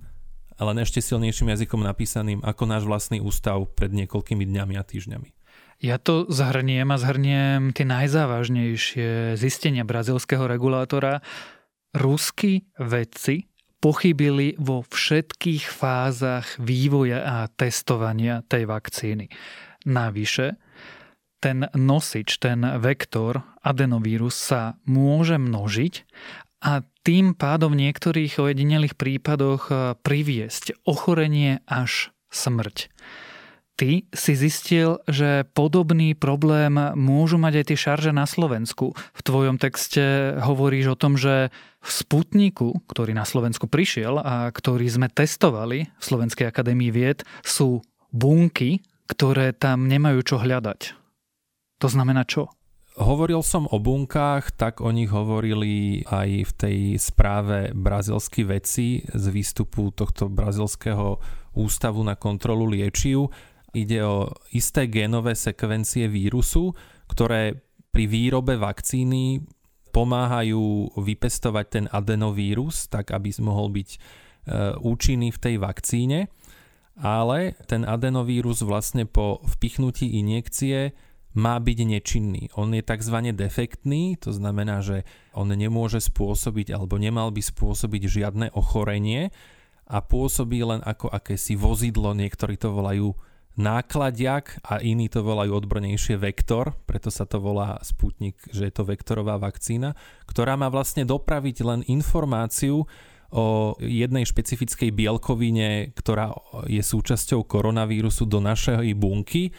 ale 0.61 0.71
ešte 0.85 1.01
silnejším 1.01 1.51
jazykom 1.57 1.81
napísaným 1.81 2.39
ako 2.45 2.63
náš 2.69 2.85
vlastný 2.85 3.17
ústav 3.19 3.65
pred 3.73 3.91
niekoľkými 3.97 4.45
dňami 4.45 4.77
a 4.77 4.83
týždňami. 4.85 5.29
Ja 5.83 5.99
to 5.99 6.29
zhrniem 6.31 6.87
a 6.87 6.97
zhrniem 7.01 7.75
tie 7.75 7.83
najzávažnejšie 7.83 9.35
zistenia 9.35 9.83
brazilského 9.83 10.47
regulátora. 10.47 11.19
Ruskí 11.91 12.71
vedci 12.79 13.51
pochybili 13.85 14.57
vo 14.57 14.81
všetkých 14.81 15.69
fázach 15.69 16.57
vývoja 16.57 17.21
a 17.21 17.37
testovania 17.53 18.41
tej 18.49 18.65
vakcíny. 18.65 19.29
Navyše, 19.85 20.57
ten 21.37 21.69
nosič, 21.77 22.41
ten 22.41 22.65
vektor 22.81 23.45
adenovírus 23.61 24.33
sa 24.33 24.81
môže 24.89 25.37
množiť 25.37 26.01
a 26.65 26.81
tým 27.05 27.37
pádom 27.37 27.77
v 27.77 27.85
niektorých 27.85 28.41
ojedinelých 28.41 28.97
prípadoch 28.97 29.69
priviesť 30.01 30.81
ochorenie 30.89 31.61
až 31.69 32.09
smrť. 32.33 32.89
Ty 33.75 34.07
si 34.15 34.33
zistil, 34.39 35.03
že 35.03 35.43
podobný 35.51 36.15
problém 36.15 36.79
môžu 36.95 37.35
mať 37.35 37.59
aj 37.59 37.65
tie 37.67 37.77
šarže 37.83 38.11
na 38.15 38.23
Slovensku. 38.23 38.95
V 38.95 39.21
tvojom 39.21 39.59
texte 39.59 40.31
hovoríš 40.39 40.95
o 40.95 40.99
tom, 40.99 41.19
že 41.19 41.51
v 41.83 41.89
Sputniku, 41.91 42.79
ktorý 42.87 43.11
na 43.11 43.27
Slovensku 43.27 43.67
prišiel 43.67 44.23
a 44.23 44.47
ktorý 44.47 44.87
sme 44.87 45.11
testovali 45.11 45.91
v 45.91 46.03
Slovenskej 46.03 46.47
akadémii 46.47 46.87
vied, 46.87 47.27
sú 47.43 47.83
bunky, 48.15 48.79
ktoré 49.11 49.51
tam 49.51 49.91
nemajú 49.91 50.23
čo 50.23 50.39
hľadať. 50.39 50.95
To 51.83 51.87
znamená 51.91 52.23
čo? 52.23 52.47
Hovoril 52.95 53.43
som 53.43 53.67
o 53.67 53.75
bunkách, 53.75 54.55
tak 54.55 54.79
o 54.79 54.87
nich 54.87 55.11
hovorili 55.11 56.07
aj 56.07 56.29
v 56.47 56.51
tej 56.55 56.79
správe 56.95 57.75
brazilskí 57.75 58.47
vedci 58.47 59.03
z 59.03 59.25
výstupu 59.35 59.91
tohto 59.91 60.31
brazilského 60.31 61.19
ústavu 61.59 62.07
na 62.07 62.15
kontrolu 62.15 62.71
liečiv 62.71 63.35
ide 63.75 63.99
o 64.07 64.31
isté 64.55 64.87
génové 64.87 65.35
sekvencie 65.35 66.07
vírusu, 66.07 66.71
ktoré 67.11 67.59
pri 67.91 68.07
výrobe 68.07 68.55
vakcíny 68.55 69.43
pomáhajú 69.95 70.95
vypestovať 70.99 71.65
ten 71.71 71.85
adenovírus, 71.87 72.91
tak 72.91 73.15
aby 73.15 73.31
mohol 73.39 73.71
byť 73.71 73.89
e, 73.91 73.97
účinný 74.83 75.31
v 75.31 75.39
tej 75.39 75.55
vakcíne. 75.59 76.27
ale 76.95 77.59
ten 77.67 77.83
adenovírus 77.83 78.63
vlastne 78.63 79.03
po 79.03 79.43
vpichnutí 79.43 80.15
injekcie 80.15 80.95
má 81.35 81.59
byť 81.59 81.79
nečinný. 81.83 82.47
On 82.55 82.71
je 82.71 82.79
tzv. 82.79 83.35
defektný, 83.35 84.15
to 84.15 84.31
znamená, 84.31 84.79
že 84.79 85.03
on 85.35 85.51
nemôže 85.51 85.99
spôsobiť 85.99 86.71
alebo 86.71 86.95
nemal 86.95 87.35
by 87.35 87.43
spôsobiť 87.43 88.07
žiadne 88.07 88.55
ochorenie 88.55 89.35
a 89.85 89.99
pôsobí 89.99 90.63
len 90.63 90.79
ako 90.87 91.11
akési 91.11 91.59
vozidlo, 91.59 92.15
niektorí 92.15 92.55
to 92.55 92.71
volajú 92.71 93.11
nákladiak 93.55 94.59
a 94.67 94.83
iní 94.83 95.07
to 95.07 95.23
volajú 95.23 95.63
odbornejšie 95.63 96.19
vektor, 96.19 96.75
preto 96.83 97.07
sa 97.07 97.23
to 97.23 97.39
volá 97.39 97.79
Sputnik, 97.81 98.35
že 98.51 98.67
je 98.67 98.73
to 98.75 98.83
vektorová 98.83 99.39
vakcína, 99.39 99.95
ktorá 100.27 100.59
má 100.59 100.67
vlastne 100.67 101.07
dopraviť 101.07 101.57
len 101.63 101.79
informáciu 101.87 102.83
o 103.35 103.75
jednej 103.81 104.23
špecifickej 104.23 104.91
bielkovine, 104.95 105.91
ktorá 105.95 106.31
je 106.67 106.79
súčasťou 106.79 107.43
koronavírusu 107.43 108.23
do 108.27 108.39
našej 108.39 108.95
bunky 108.95 109.51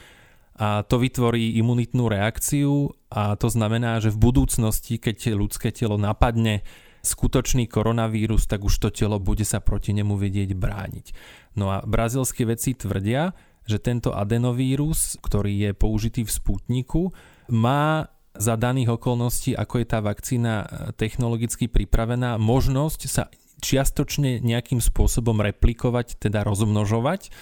a 0.56 0.80
to 0.88 0.96
vytvorí 0.96 1.60
imunitnú 1.60 2.08
reakciu 2.08 2.96
a 3.12 3.36
to 3.36 3.52
znamená, 3.52 4.00
že 4.00 4.08
v 4.08 4.22
budúcnosti, 4.32 4.96
keď 4.96 5.36
ľudské 5.36 5.68
telo 5.68 6.00
napadne 6.00 6.64
skutočný 7.04 7.68
koronavírus, 7.68 8.48
tak 8.48 8.64
už 8.64 8.74
to 8.82 8.88
telo 8.90 9.20
bude 9.20 9.44
sa 9.44 9.60
proti 9.60 9.92
nemu 9.92 10.16
vedieť 10.16 10.56
brániť. 10.56 11.06
No 11.54 11.70
a 11.70 11.84
brazilské 11.84 12.48
vedci 12.48 12.74
tvrdia, 12.74 13.36
že 13.66 13.82
tento 13.82 14.14
adenovírus, 14.14 15.18
ktorý 15.20 15.68
je 15.68 15.70
použitý 15.74 16.22
v 16.22 16.32
Sputniku, 16.32 17.02
má 17.50 18.10
za 18.36 18.54
daných 18.54 19.00
okolností, 19.00 19.56
ako 19.56 19.82
je 19.82 19.86
tá 19.86 19.98
vakcína 20.04 20.54
technologicky 20.94 21.66
pripravená, 21.66 22.36
možnosť 22.36 23.00
sa 23.08 23.32
čiastočne 23.60 24.44
nejakým 24.44 24.78
spôsobom 24.78 25.40
replikovať, 25.40 26.20
teda 26.20 26.44
rozmnožovať 26.44 27.32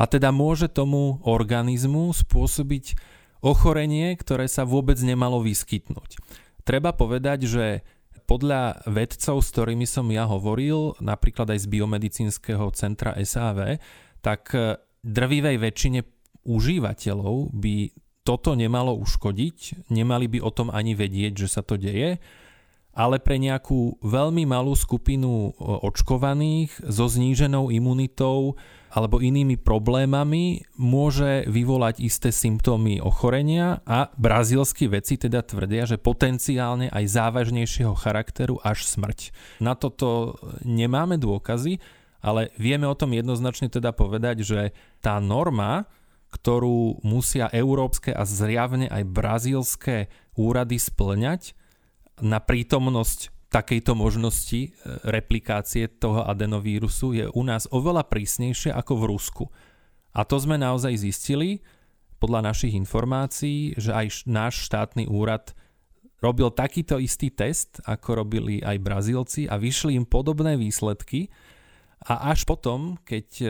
a 0.00 0.08
teda 0.08 0.32
môže 0.32 0.72
tomu 0.72 1.20
organizmu 1.28 2.16
spôsobiť 2.16 2.96
ochorenie, 3.44 4.16
ktoré 4.16 4.48
sa 4.48 4.64
vôbec 4.64 4.96
nemalo 5.00 5.44
vyskytnúť. 5.44 6.20
Treba 6.64 6.96
povedať, 6.96 7.44
že 7.44 7.66
podľa 8.24 8.86
vedcov, 8.86 9.42
s 9.42 9.48
ktorými 9.52 9.84
som 9.84 10.06
ja 10.08 10.24
hovoril, 10.24 10.94
napríklad 11.02 11.50
aj 11.50 11.66
z 11.66 11.70
biomedicínskeho 11.72 12.70
centra 12.72 13.18
SAV, 13.20 13.82
tak 14.22 14.54
drvivej 15.04 15.56
väčšine 15.60 16.00
užívateľov 16.44 17.52
by 17.52 17.92
toto 18.24 18.52
nemalo 18.52 18.96
uškodiť, 19.00 19.88
nemali 19.88 20.28
by 20.28 20.38
o 20.44 20.50
tom 20.52 20.68
ani 20.68 20.92
vedieť, 20.92 21.46
že 21.46 21.48
sa 21.48 21.62
to 21.64 21.80
deje 21.80 22.20
ale 22.90 23.22
pre 23.22 23.38
nejakú 23.38 24.02
veľmi 24.02 24.44
malú 24.50 24.74
skupinu 24.74 25.54
očkovaných 25.62 26.74
so 26.90 27.06
zníženou 27.06 27.70
imunitou 27.70 28.58
alebo 28.90 29.22
inými 29.22 29.54
problémami 29.54 30.66
môže 30.74 31.46
vyvolať 31.46 32.02
isté 32.02 32.34
symptómy 32.34 32.98
ochorenia 32.98 33.78
a 33.86 34.10
brazílsky 34.18 34.90
vedci 34.90 35.14
teda 35.14 35.46
tvrdia, 35.46 35.86
že 35.86 36.02
potenciálne 36.02 36.90
aj 36.90 37.04
závažnejšieho 37.06 37.94
charakteru 37.94 38.58
až 38.66 38.82
smrť. 38.82 39.30
Na 39.62 39.78
toto 39.78 40.42
nemáme 40.66 41.22
dôkazy, 41.22 41.78
ale 42.18 42.50
vieme 42.58 42.90
o 42.90 42.98
tom 42.98 43.14
jednoznačne 43.14 43.70
teda 43.70 43.94
povedať, 43.94 44.42
že 44.42 44.60
tá 45.00 45.18
norma, 45.18 45.88
ktorú 46.30 47.02
musia 47.02 47.50
európske 47.50 48.14
a 48.14 48.22
zriavne 48.22 48.86
aj 48.86 49.02
brazílske 49.10 50.06
úrady 50.38 50.78
splňať, 50.78 51.58
na 52.20 52.38
prítomnosť 52.38 53.32
takejto 53.50 53.98
možnosti 53.98 54.60
e, 54.62 54.70
replikácie 55.08 55.90
toho 55.90 56.22
adenovírusu 56.22 57.16
je 57.18 57.26
u 57.26 57.42
nás 57.42 57.66
oveľa 57.72 58.06
prísnejšie 58.06 58.70
ako 58.70 58.92
v 58.94 59.04
Rusku. 59.10 59.44
A 60.14 60.22
to 60.22 60.38
sme 60.38 60.54
naozaj 60.60 60.94
zistili 61.00 61.64
podľa 62.22 62.52
našich 62.52 62.76
informácií, 62.76 63.74
že 63.74 63.90
aj 63.90 64.28
náš 64.28 64.70
štátny 64.70 65.10
úrad 65.10 65.56
robil 66.20 66.52
takýto 66.52 67.00
istý 67.00 67.32
test, 67.32 67.80
ako 67.88 68.22
robili 68.22 68.60
aj 68.60 68.76
Brazílci 68.78 69.48
a 69.48 69.56
vyšli 69.56 69.96
im 69.96 70.06
podobné 70.06 70.54
výsledky. 70.54 71.32
A 72.06 72.32
až 72.32 72.46
potom, 72.46 73.00
keď 73.02 73.26
e, 73.40 73.48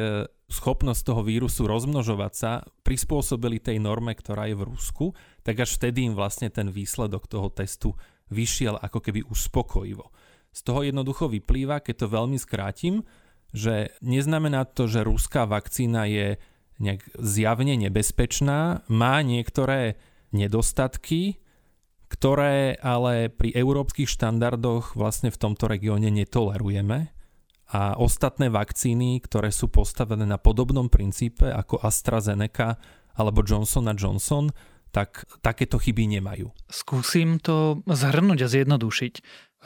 schopnosť 0.50 1.02
toho 1.06 1.22
vírusu 1.22 1.70
rozmnožovať 1.70 2.32
sa 2.34 2.66
prispôsobili 2.82 3.62
tej 3.62 3.78
norme, 3.78 4.12
ktorá 4.18 4.50
je 4.50 4.58
v 4.58 4.66
Rusku, 4.66 5.06
tak 5.46 5.62
až 5.62 5.78
vtedy 5.78 6.10
im 6.10 6.18
vlastne 6.18 6.50
ten 6.50 6.68
výsledok 6.68 7.30
toho 7.30 7.48
testu 7.54 7.94
vyšiel 8.34 8.76
ako 8.82 8.98
keby 8.98 9.22
uspokojivo. 9.30 10.10
Z 10.50 10.60
toho 10.66 10.82
jednoducho 10.82 11.30
vyplýva, 11.30 11.78
keď 11.78 11.94
to 12.04 12.14
veľmi 12.14 12.38
skrátim, 12.38 13.06
že 13.54 13.94
neznamená 14.02 14.66
to, 14.66 14.90
že 14.90 15.06
ruská 15.06 15.46
vakcína 15.46 16.10
je 16.10 16.38
nejak 16.82 17.02
zjavne 17.18 17.78
nebezpečná, 17.78 18.82
má 18.90 19.14
niektoré 19.22 20.00
nedostatky, 20.34 21.38
ktoré 22.10 22.74
ale 22.82 23.30
pri 23.30 23.54
európskych 23.54 24.10
štandardoch 24.10 24.98
vlastne 24.98 25.30
v 25.30 25.38
tomto 25.38 25.70
regióne 25.70 26.10
netolerujeme. 26.10 27.14
A 27.70 27.94
ostatné 27.94 28.50
vakcíny, 28.50 29.22
ktoré 29.22 29.54
sú 29.54 29.70
postavené 29.70 30.26
na 30.26 30.42
podobnom 30.42 30.90
princípe 30.90 31.46
ako 31.46 31.78
AstraZeneca 31.86 32.82
alebo 33.14 33.46
Johnson 33.46 33.90
Johnson, 33.94 34.50
tak 34.90 35.22
takéto 35.38 35.78
chyby 35.78 36.18
nemajú. 36.18 36.50
Skúsim 36.66 37.38
to 37.38 37.86
zhrnúť 37.86 38.38
a 38.42 38.48
zjednodušiť. 38.50 39.14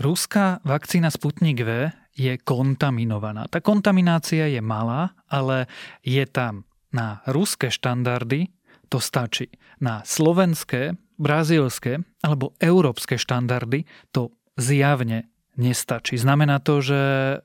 Ruská 0.04 0.60
vakcína 0.68 1.08
Sputnik 1.08 1.64
V 1.64 1.88
je 2.12 2.36
kontaminovaná. 2.44 3.48
Tá 3.48 3.64
kontaminácia 3.64 4.52
je 4.52 4.60
malá, 4.60 5.16
ale 5.26 5.66
je 6.04 6.22
tam 6.28 6.68
na 6.92 7.24
ruské 7.24 7.72
štandardy, 7.72 8.52
to 8.92 9.00
stačí. 9.00 9.48
Na 9.80 10.04
slovenské, 10.04 10.94
brazílske 11.16 12.02
alebo 12.22 12.54
európske 12.58 13.18
štandardy 13.18 13.86
to 14.10 14.34
zjavne 14.58 15.30
nestačí. 15.56 16.18
Znamená 16.18 16.58
to, 16.58 16.82
že 16.82 17.00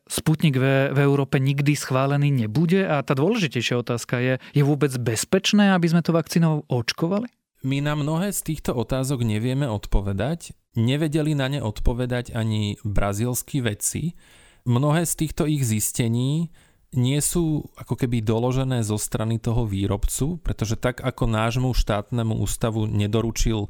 Sputnik 0.10 0.58
v, 0.58 0.94
v 0.94 1.00
Európe 1.00 1.38
nikdy 1.38 1.78
schválený 1.78 2.34
nebude 2.34 2.86
a 2.86 3.02
tá 3.06 3.14
dôležitejšia 3.14 3.82
otázka 3.82 4.16
je, 4.20 4.34
je 4.54 4.64
vôbec 4.66 4.94
bezpečné, 4.98 5.74
aby 5.74 5.88
sme 5.90 6.02
to 6.02 6.14
vakcínou 6.14 6.66
očkovali? 6.70 7.30
My 7.60 7.84
na 7.84 7.94
mnohé 7.94 8.32
z 8.32 8.56
týchto 8.56 8.72
otázok 8.72 9.28
nevieme 9.28 9.68
odpovedať. 9.68 10.56
Nevedeli 10.80 11.36
na 11.36 11.52
ne 11.52 11.60
odpovedať 11.60 12.32
ani 12.32 12.80
brazílsky 12.88 13.60
vedci. 13.60 14.16
Mnohé 14.64 15.04
z 15.04 15.14
týchto 15.20 15.44
ich 15.44 15.68
zistení 15.68 16.56
nie 16.96 17.20
sú 17.22 17.70
ako 17.78 18.00
keby 18.00 18.26
doložené 18.26 18.82
zo 18.82 18.98
strany 18.98 19.38
toho 19.38 19.68
výrobcu, 19.68 20.42
pretože 20.42 20.80
tak 20.80 21.04
ako 21.06 21.30
nášmu 21.30 21.70
štátnemu 21.76 22.34
ústavu 22.42 22.90
nedoručil 22.90 23.70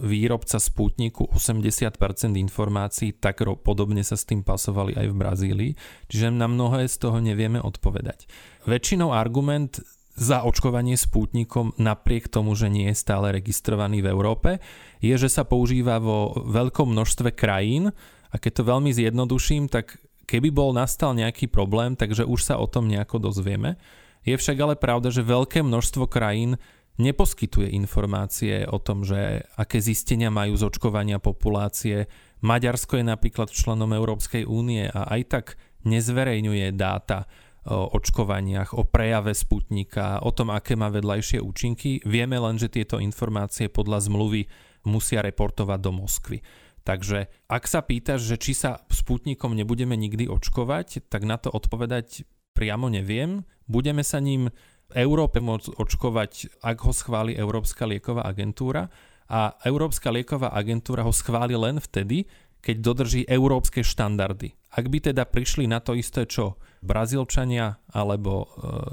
výrobca 0.00 0.58
Sputniku 0.58 1.30
80% 1.30 1.98
informácií, 2.34 3.14
tak 3.18 3.44
podobne 3.62 4.02
sa 4.02 4.18
s 4.18 4.26
tým 4.26 4.42
pasovali 4.42 4.96
aj 4.98 5.06
v 5.10 5.16
Brazílii. 5.16 5.72
Čiže 6.10 6.34
na 6.34 6.50
mnohé 6.50 6.86
z 6.90 6.96
toho 6.98 7.18
nevieme 7.20 7.62
odpovedať. 7.62 8.26
Väčšinou 8.64 9.12
argument 9.12 9.78
za 10.14 10.46
očkovanie 10.46 10.94
spútnikom 10.94 11.74
napriek 11.74 12.30
tomu, 12.30 12.54
že 12.54 12.70
nie 12.70 12.86
je 12.94 13.02
stále 13.02 13.34
registrovaný 13.34 13.98
v 14.02 14.10
Európe, 14.14 14.50
je, 15.02 15.14
že 15.18 15.26
sa 15.26 15.42
používa 15.42 15.98
vo 15.98 16.38
veľkom 16.38 16.94
množstve 16.94 17.34
krajín 17.34 17.90
a 18.30 18.34
keď 18.38 18.62
to 18.62 18.70
veľmi 18.70 18.90
zjednoduším, 18.94 19.66
tak 19.66 19.98
keby 20.30 20.54
bol 20.54 20.70
nastal 20.70 21.18
nejaký 21.18 21.50
problém, 21.50 21.98
takže 21.98 22.24
už 22.24 22.40
sa 22.46 22.62
o 22.62 22.70
tom 22.70 22.86
nejako 22.86 23.18
dozvieme. 23.18 23.74
Je 24.24 24.38
však 24.38 24.56
ale 24.56 24.74
pravda, 24.78 25.12
že 25.12 25.20
veľké 25.20 25.60
množstvo 25.60 26.08
krajín 26.08 26.56
neposkytuje 26.98 27.74
informácie 27.74 28.66
o 28.70 28.78
tom, 28.78 29.02
že 29.02 29.42
aké 29.58 29.82
zistenia 29.82 30.30
majú 30.30 30.54
z 30.54 30.62
očkovania 30.68 31.18
populácie. 31.18 32.06
Maďarsko 32.44 33.00
je 33.00 33.04
napríklad 33.06 33.50
členom 33.50 33.90
Európskej 33.90 34.46
únie 34.46 34.86
a 34.86 35.10
aj 35.10 35.20
tak 35.26 35.46
nezverejňuje 35.84 36.70
dáta 36.76 37.26
o 37.64 37.96
očkovaniach, 37.96 38.76
o 38.76 38.84
prejave 38.84 39.32
Sputnika, 39.32 40.20
o 40.20 40.30
tom, 40.36 40.52
aké 40.52 40.76
má 40.76 40.92
vedľajšie 40.92 41.40
účinky. 41.40 42.04
Vieme 42.04 42.36
len, 42.36 42.60
že 42.60 42.68
tieto 42.68 43.00
informácie 43.00 43.72
podľa 43.72 44.04
zmluvy 44.04 44.44
musia 44.84 45.24
reportovať 45.24 45.78
do 45.80 45.92
Moskvy. 45.96 46.38
Takže 46.84 47.32
ak 47.48 47.64
sa 47.64 47.80
pýtaš, 47.80 48.28
že 48.28 48.36
či 48.36 48.52
sa 48.52 48.84
Sputnikom 48.92 49.56
nebudeme 49.56 49.96
nikdy 49.96 50.28
očkovať, 50.28 51.08
tak 51.08 51.24
na 51.24 51.40
to 51.40 51.48
odpovedať 51.48 52.28
priamo 52.52 52.92
neviem. 52.92 53.48
Budeme 53.64 54.04
sa 54.04 54.20
ním 54.20 54.52
Európe 54.94 55.42
môcť 55.42 55.74
očkovať, 55.76 56.62
ak 56.62 56.78
ho 56.86 56.92
schváli 56.94 57.34
Európska 57.34 57.84
lieková 57.84 58.24
agentúra 58.24 58.88
a 59.26 59.58
Európska 59.66 60.14
lieková 60.14 60.54
agentúra 60.54 61.02
ho 61.02 61.10
schváli 61.10 61.58
len 61.58 61.82
vtedy, 61.82 62.30
keď 62.64 62.76
dodrží 62.80 63.22
európske 63.28 63.84
štandardy. 63.84 64.56
Ak 64.72 64.88
by 64.88 65.12
teda 65.12 65.28
prišli 65.28 65.68
na 65.68 65.84
to 65.84 65.92
isté, 65.92 66.24
čo 66.24 66.56
Brazílčania 66.80 67.76
alebo 67.92 68.32
e, 68.40 68.46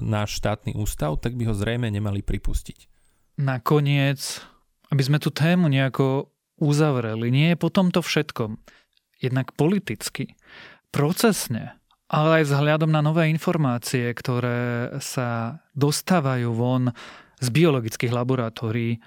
náš 0.04 0.44
štátny 0.44 0.76
ústav, 0.76 1.16
tak 1.24 1.40
by 1.40 1.48
ho 1.48 1.56
zrejme 1.56 1.88
nemali 1.88 2.20
pripustiť. 2.20 2.92
Nakoniec, 3.40 4.44
aby 4.92 5.02
sme 5.02 5.24
tú 5.24 5.32
tému 5.32 5.72
nejako 5.72 6.28
uzavreli, 6.60 7.32
nie 7.32 7.56
je 7.56 7.58
po 7.58 7.72
tomto 7.72 8.04
všetkom. 8.04 8.60
Jednak 9.24 9.56
politicky, 9.56 10.36
procesne, 10.92 11.80
ale 12.12 12.44
aj 12.44 12.52
vzhľadom 12.52 12.92
na 12.92 13.00
nové 13.00 13.32
informácie, 13.32 14.12
ktoré 14.12 14.92
sa 15.00 15.61
dostávajú 15.74 16.52
von 16.52 16.92
z 17.42 17.48
biologických 17.50 18.14
laboratórií 18.14 19.02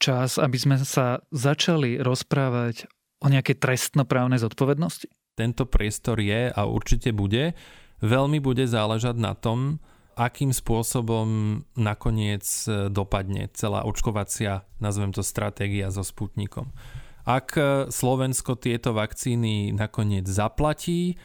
čas, 0.00 0.40
aby 0.40 0.56
sme 0.58 0.76
sa 0.82 1.22
začali 1.30 2.00
rozprávať 2.02 2.90
o 3.22 3.30
nejakej 3.30 3.56
trestnoprávnej 3.60 4.42
zodpovednosti? 4.42 5.08
Tento 5.34 5.66
priestor 5.66 6.22
je 6.22 6.50
a 6.50 6.60
určite 6.66 7.10
bude. 7.10 7.58
Veľmi 8.04 8.38
bude 8.38 8.66
záležať 8.68 9.16
na 9.18 9.34
tom, 9.34 9.82
akým 10.14 10.54
spôsobom 10.54 11.58
nakoniec 11.74 12.46
dopadne 12.92 13.50
celá 13.50 13.82
očkovacia, 13.82 14.62
nazvem 14.78 15.10
to 15.10 15.26
stratégia 15.26 15.90
so 15.90 16.06
Sputnikom. 16.06 16.70
Ak 17.24 17.56
Slovensko 17.90 18.54
tieto 18.60 18.92
vakcíny 18.94 19.72
nakoniec 19.72 20.28
zaplatí 20.28 21.16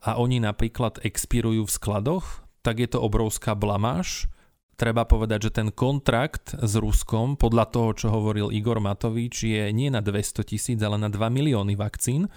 a 0.00 0.16
oni 0.16 0.38
napríklad 0.38 1.02
expirujú 1.02 1.66
v 1.66 1.74
skladoch, 1.74 2.46
tak 2.62 2.78
je 2.78 2.88
to 2.88 3.02
obrovská 3.02 3.58
blamáž 3.58 4.30
treba 4.78 5.02
povedať, 5.02 5.50
že 5.50 5.56
ten 5.58 5.68
kontrakt 5.74 6.54
s 6.54 6.72
Ruskom, 6.78 7.34
podľa 7.34 7.66
toho, 7.74 7.90
čo 7.98 8.06
hovoril 8.14 8.54
Igor 8.54 8.78
Matovič, 8.78 9.42
je 9.42 9.74
nie 9.74 9.90
na 9.90 9.98
200 9.98 10.46
tisíc, 10.46 10.78
ale 10.78 10.96
na 10.96 11.10
2 11.10 11.18
milióny 11.18 11.74
vakcín, 11.74 12.30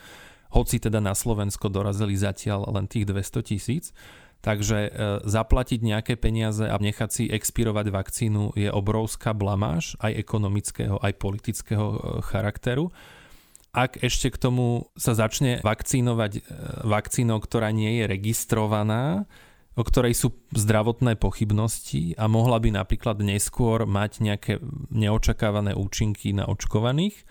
hoci 0.52 0.82
teda 0.82 1.00
na 1.00 1.14
Slovensko 1.14 1.70
dorazili 1.70 2.18
zatiaľ 2.18 2.74
len 2.74 2.90
tých 2.90 3.08
200 3.08 3.46
tisíc. 3.48 3.94
Takže 4.42 4.78
e, 4.82 4.92
zaplatiť 5.22 5.80
nejaké 5.86 6.14
peniaze 6.18 6.66
a 6.66 6.74
nechať 6.74 7.10
si 7.14 7.24
expirovať 7.30 7.94
vakcínu 7.94 8.58
je 8.58 8.74
obrovská 8.74 9.38
blamáž 9.38 9.94
aj 10.02 10.18
ekonomického, 10.18 10.98
aj 10.98 11.14
politického 11.22 11.88
e, 11.94 11.98
charakteru. 12.26 12.90
Ak 13.70 14.02
ešte 14.02 14.34
k 14.34 14.42
tomu 14.42 14.90
sa 14.98 15.14
začne 15.14 15.62
vakcínovať 15.62 16.32
e, 16.34 16.42
vakcínou, 16.90 17.38
ktorá 17.38 17.70
nie 17.70 18.02
je 18.02 18.10
registrovaná, 18.10 19.30
o 19.76 19.84
ktorej 19.88 20.14
sú 20.20 20.36
zdravotné 20.52 21.16
pochybnosti 21.16 22.16
a 22.20 22.28
mohla 22.28 22.60
by 22.60 22.76
napríklad 22.76 23.24
neskôr 23.24 23.88
mať 23.88 24.12
nejaké 24.20 24.54
neočakávané 24.92 25.80
účinky 25.80 26.36
na 26.36 26.44
očkovaných, 26.44 27.24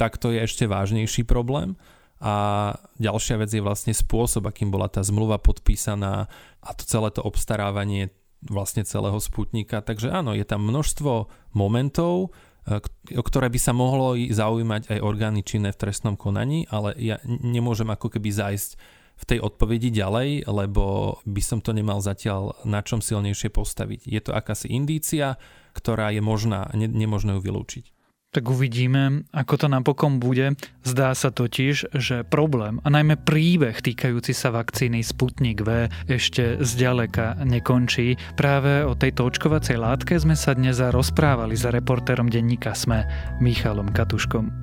tak 0.00 0.16
to 0.16 0.32
je 0.32 0.40
ešte 0.40 0.64
vážnejší 0.64 1.28
problém. 1.28 1.76
A 2.22 2.70
ďalšia 3.02 3.42
vec 3.42 3.50
je 3.50 3.58
vlastne 3.58 3.90
spôsob, 3.90 4.46
akým 4.46 4.70
bola 4.70 4.86
tá 4.86 5.02
zmluva 5.02 5.42
podpísaná 5.42 6.30
a 6.62 6.70
to 6.70 6.86
celé 6.86 7.10
to 7.10 7.18
obstarávanie 7.18 8.14
vlastne 8.46 8.86
celého 8.86 9.18
Sputnika. 9.18 9.82
Takže 9.82 10.10
áno, 10.10 10.30
je 10.34 10.46
tam 10.46 10.62
množstvo 10.62 11.26
momentov, 11.58 12.30
e, 12.62 12.78
o 13.18 13.22
ktoré 13.26 13.50
by 13.50 13.58
sa 13.58 13.74
mohlo 13.74 14.14
zaujímať 14.14 14.90
aj 14.90 14.98
orgány 15.02 15.42
činné 15.42 15.74
v 15.74 15.80
trestnom 15.82 16.14
konaní, 16.14 16.66
ale 16.70 16.94
ja 16.98 17.18
nemôžem 17.26 17.90
ako 17.90 18.06
keby 18.18 18.30
zájsť 18.30 18.78
v 19.18 19.24
tej 19.28 19.38
odpovedi 19.38 19.94
ďalej, 19.94 20.50
lebo 20.50 21.16
by 21.22 21.42
som 21.42 21.58
to 21.62 21.70
nemal 21.70 22.02
zatiaľ 22.02 22.58
na 22.66 22.82
čom 22.82 22.98
silnejšie 22.98 23.54
postaviť. 23.54 24.06
Je 24.06 24.20
to 24.20 24.34
akási 24.34 24.72
indícia, 24.72 25.38
ktorá 25.72 26.12
je 26.12 26.20
možná, 26.20 26.68
ne, 26.74 26.90
nemožné 26.90 27.38
ju 27.38 27.40
vylúčiť. 27.40 27.84
Tak 28.32 28.48
uvidíme, 28.48 29.28
ako 29.28 29.54
to 29.60 29.66
napokon 29.68 30.16
bude. 30.16 30.56
Zdá 30.88 31.12
sa 31.12 31.28
totiž, 31.28 31.92
že 31.92 32.24
problém 32.24 32.80
a 32.80 32.88
najmä 32.88 33.20
príbeh 33.20 33.84
týkajúci 33.84 34.32
sa 34.32 34.48
vakcíny 34.48 35.04
Sputnik 35.04 35.60
V 35.60 35.92
ešte 36.08 36.56
zďaleka 36.64 37.44
nekončí. 37.44 38.16
Práve 38.32 38.88
o 38.88 38.96
tejto 38.96 39.28
očkovacej 39.28 39.76
látke 39.76 40.16
sme 40.16 40.32
sa 40.32 40.56
dnes 40.56 40.80
rozprávali 40.80 41.52
za 41.60 41.68
reportérom 41.68 42.32
denníka 42.32 42.72
SME 42.72 43.04
Michalom 43.44 43.92
Katuškom. 43.92 44.61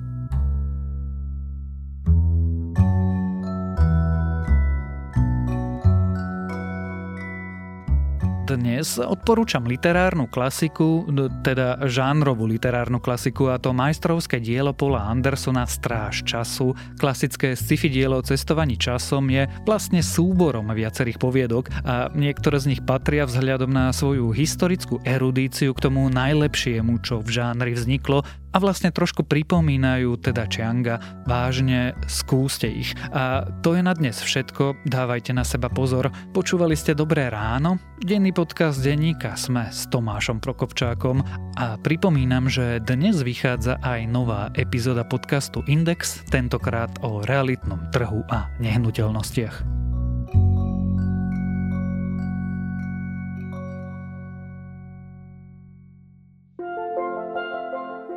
Dnes 8.54 8.98
odporúčam 8.98 9.62
literárnu 9.66 10.30
klasiku, 10.30 11.06
teda 11.44 11.84
žánrovú 11.86 12.46
literárnu 12.48 12.98
klasiku 13.02 13.50
a 13.50 13.58
to 13.58 13.74
majstrovské 13.74 14.40
dielo 14.40 14.72
Paula 14.72 15.06
Andersona 15.06 15.66
Stráž 15.66 16.22
času. 16.22 16.72
Klasické 16.96 17.58
sci-fi 17.58 17.90
dielo 17.90 18.18
o 18.18 18.26
cestovaní 18.26 18.78
časom 18.78 19.26
je 19.28 19.50
vlastne 19.66 20.00
súborom 20.00 20.70
viacerých 20.70 21.18
poviedok 21.20 21.70
a 21.84 22.08
niektoré 22.14 22.62
z 22.62 22.74
nich 22.74 22.82
patria 22.82 23.26
vzhľadom 23.26 23.70
na 23.70 23.92
svoju 23.92 24.30
historickú 24.32 25.02
erudíciu 25.02 25.74
k 25.74 25.82
tomu 25.90 26.06
najlepšiemu, 26.08 27.02
čo 27.02 27.20
v 27.20 27.28
žánri 27.30 27.74
vzniklo 27.74 28.22
a 28.50 28.56
vlastne 28.58 28.90
trošku 28.90 29.22
pripomínajú 29.26 30.18
teda 30.18 30.46
Čianga. 30.50 30.98
Vážne 31.26 31.94
skúste 32.10 32.66
ich. 32.66 32.94
A 33.14 33.46
to 33.62 33.78
je 33.78 33.82
na 33.82 33.94
dnes 33.94 34.18
všetko. 34.18 34.86
Dávajte 34.86 35.30
na 35.30 35.46
seba 35.46 35.70
pozor. 35.70 36.10
Počúvali 36.34 36.74
ste 36.74 36.94
Dobré 36.94 37.30
ráno? 37.30 37.78
Denný 38.02 38.34
podcast 38.34 38.82
denníka 38.82 39.36
sme 39.38 39.70
s 39.70 39.86
Tomášom 39.92 40.42
Prokopčákom 40.42 41.22
a 41.60 41.76
pripomínam, 41.78 42.50
že 42.50 42.82
dnes 42.82 43.22
vychádza 43.22 43.78
aj 43.84 44.00
nová 44.08 44.50
epizóda 44.56 45.06
podcastu 45.06 45.62
Index, 45.70 46.24
tentokrát 46.32 46.90
o 47.04 47.22
realitnom 47.22 47.78
trhu 47.92 48.24
a 48.32 48.50
nehnuteľnostiach. 48.58 49.79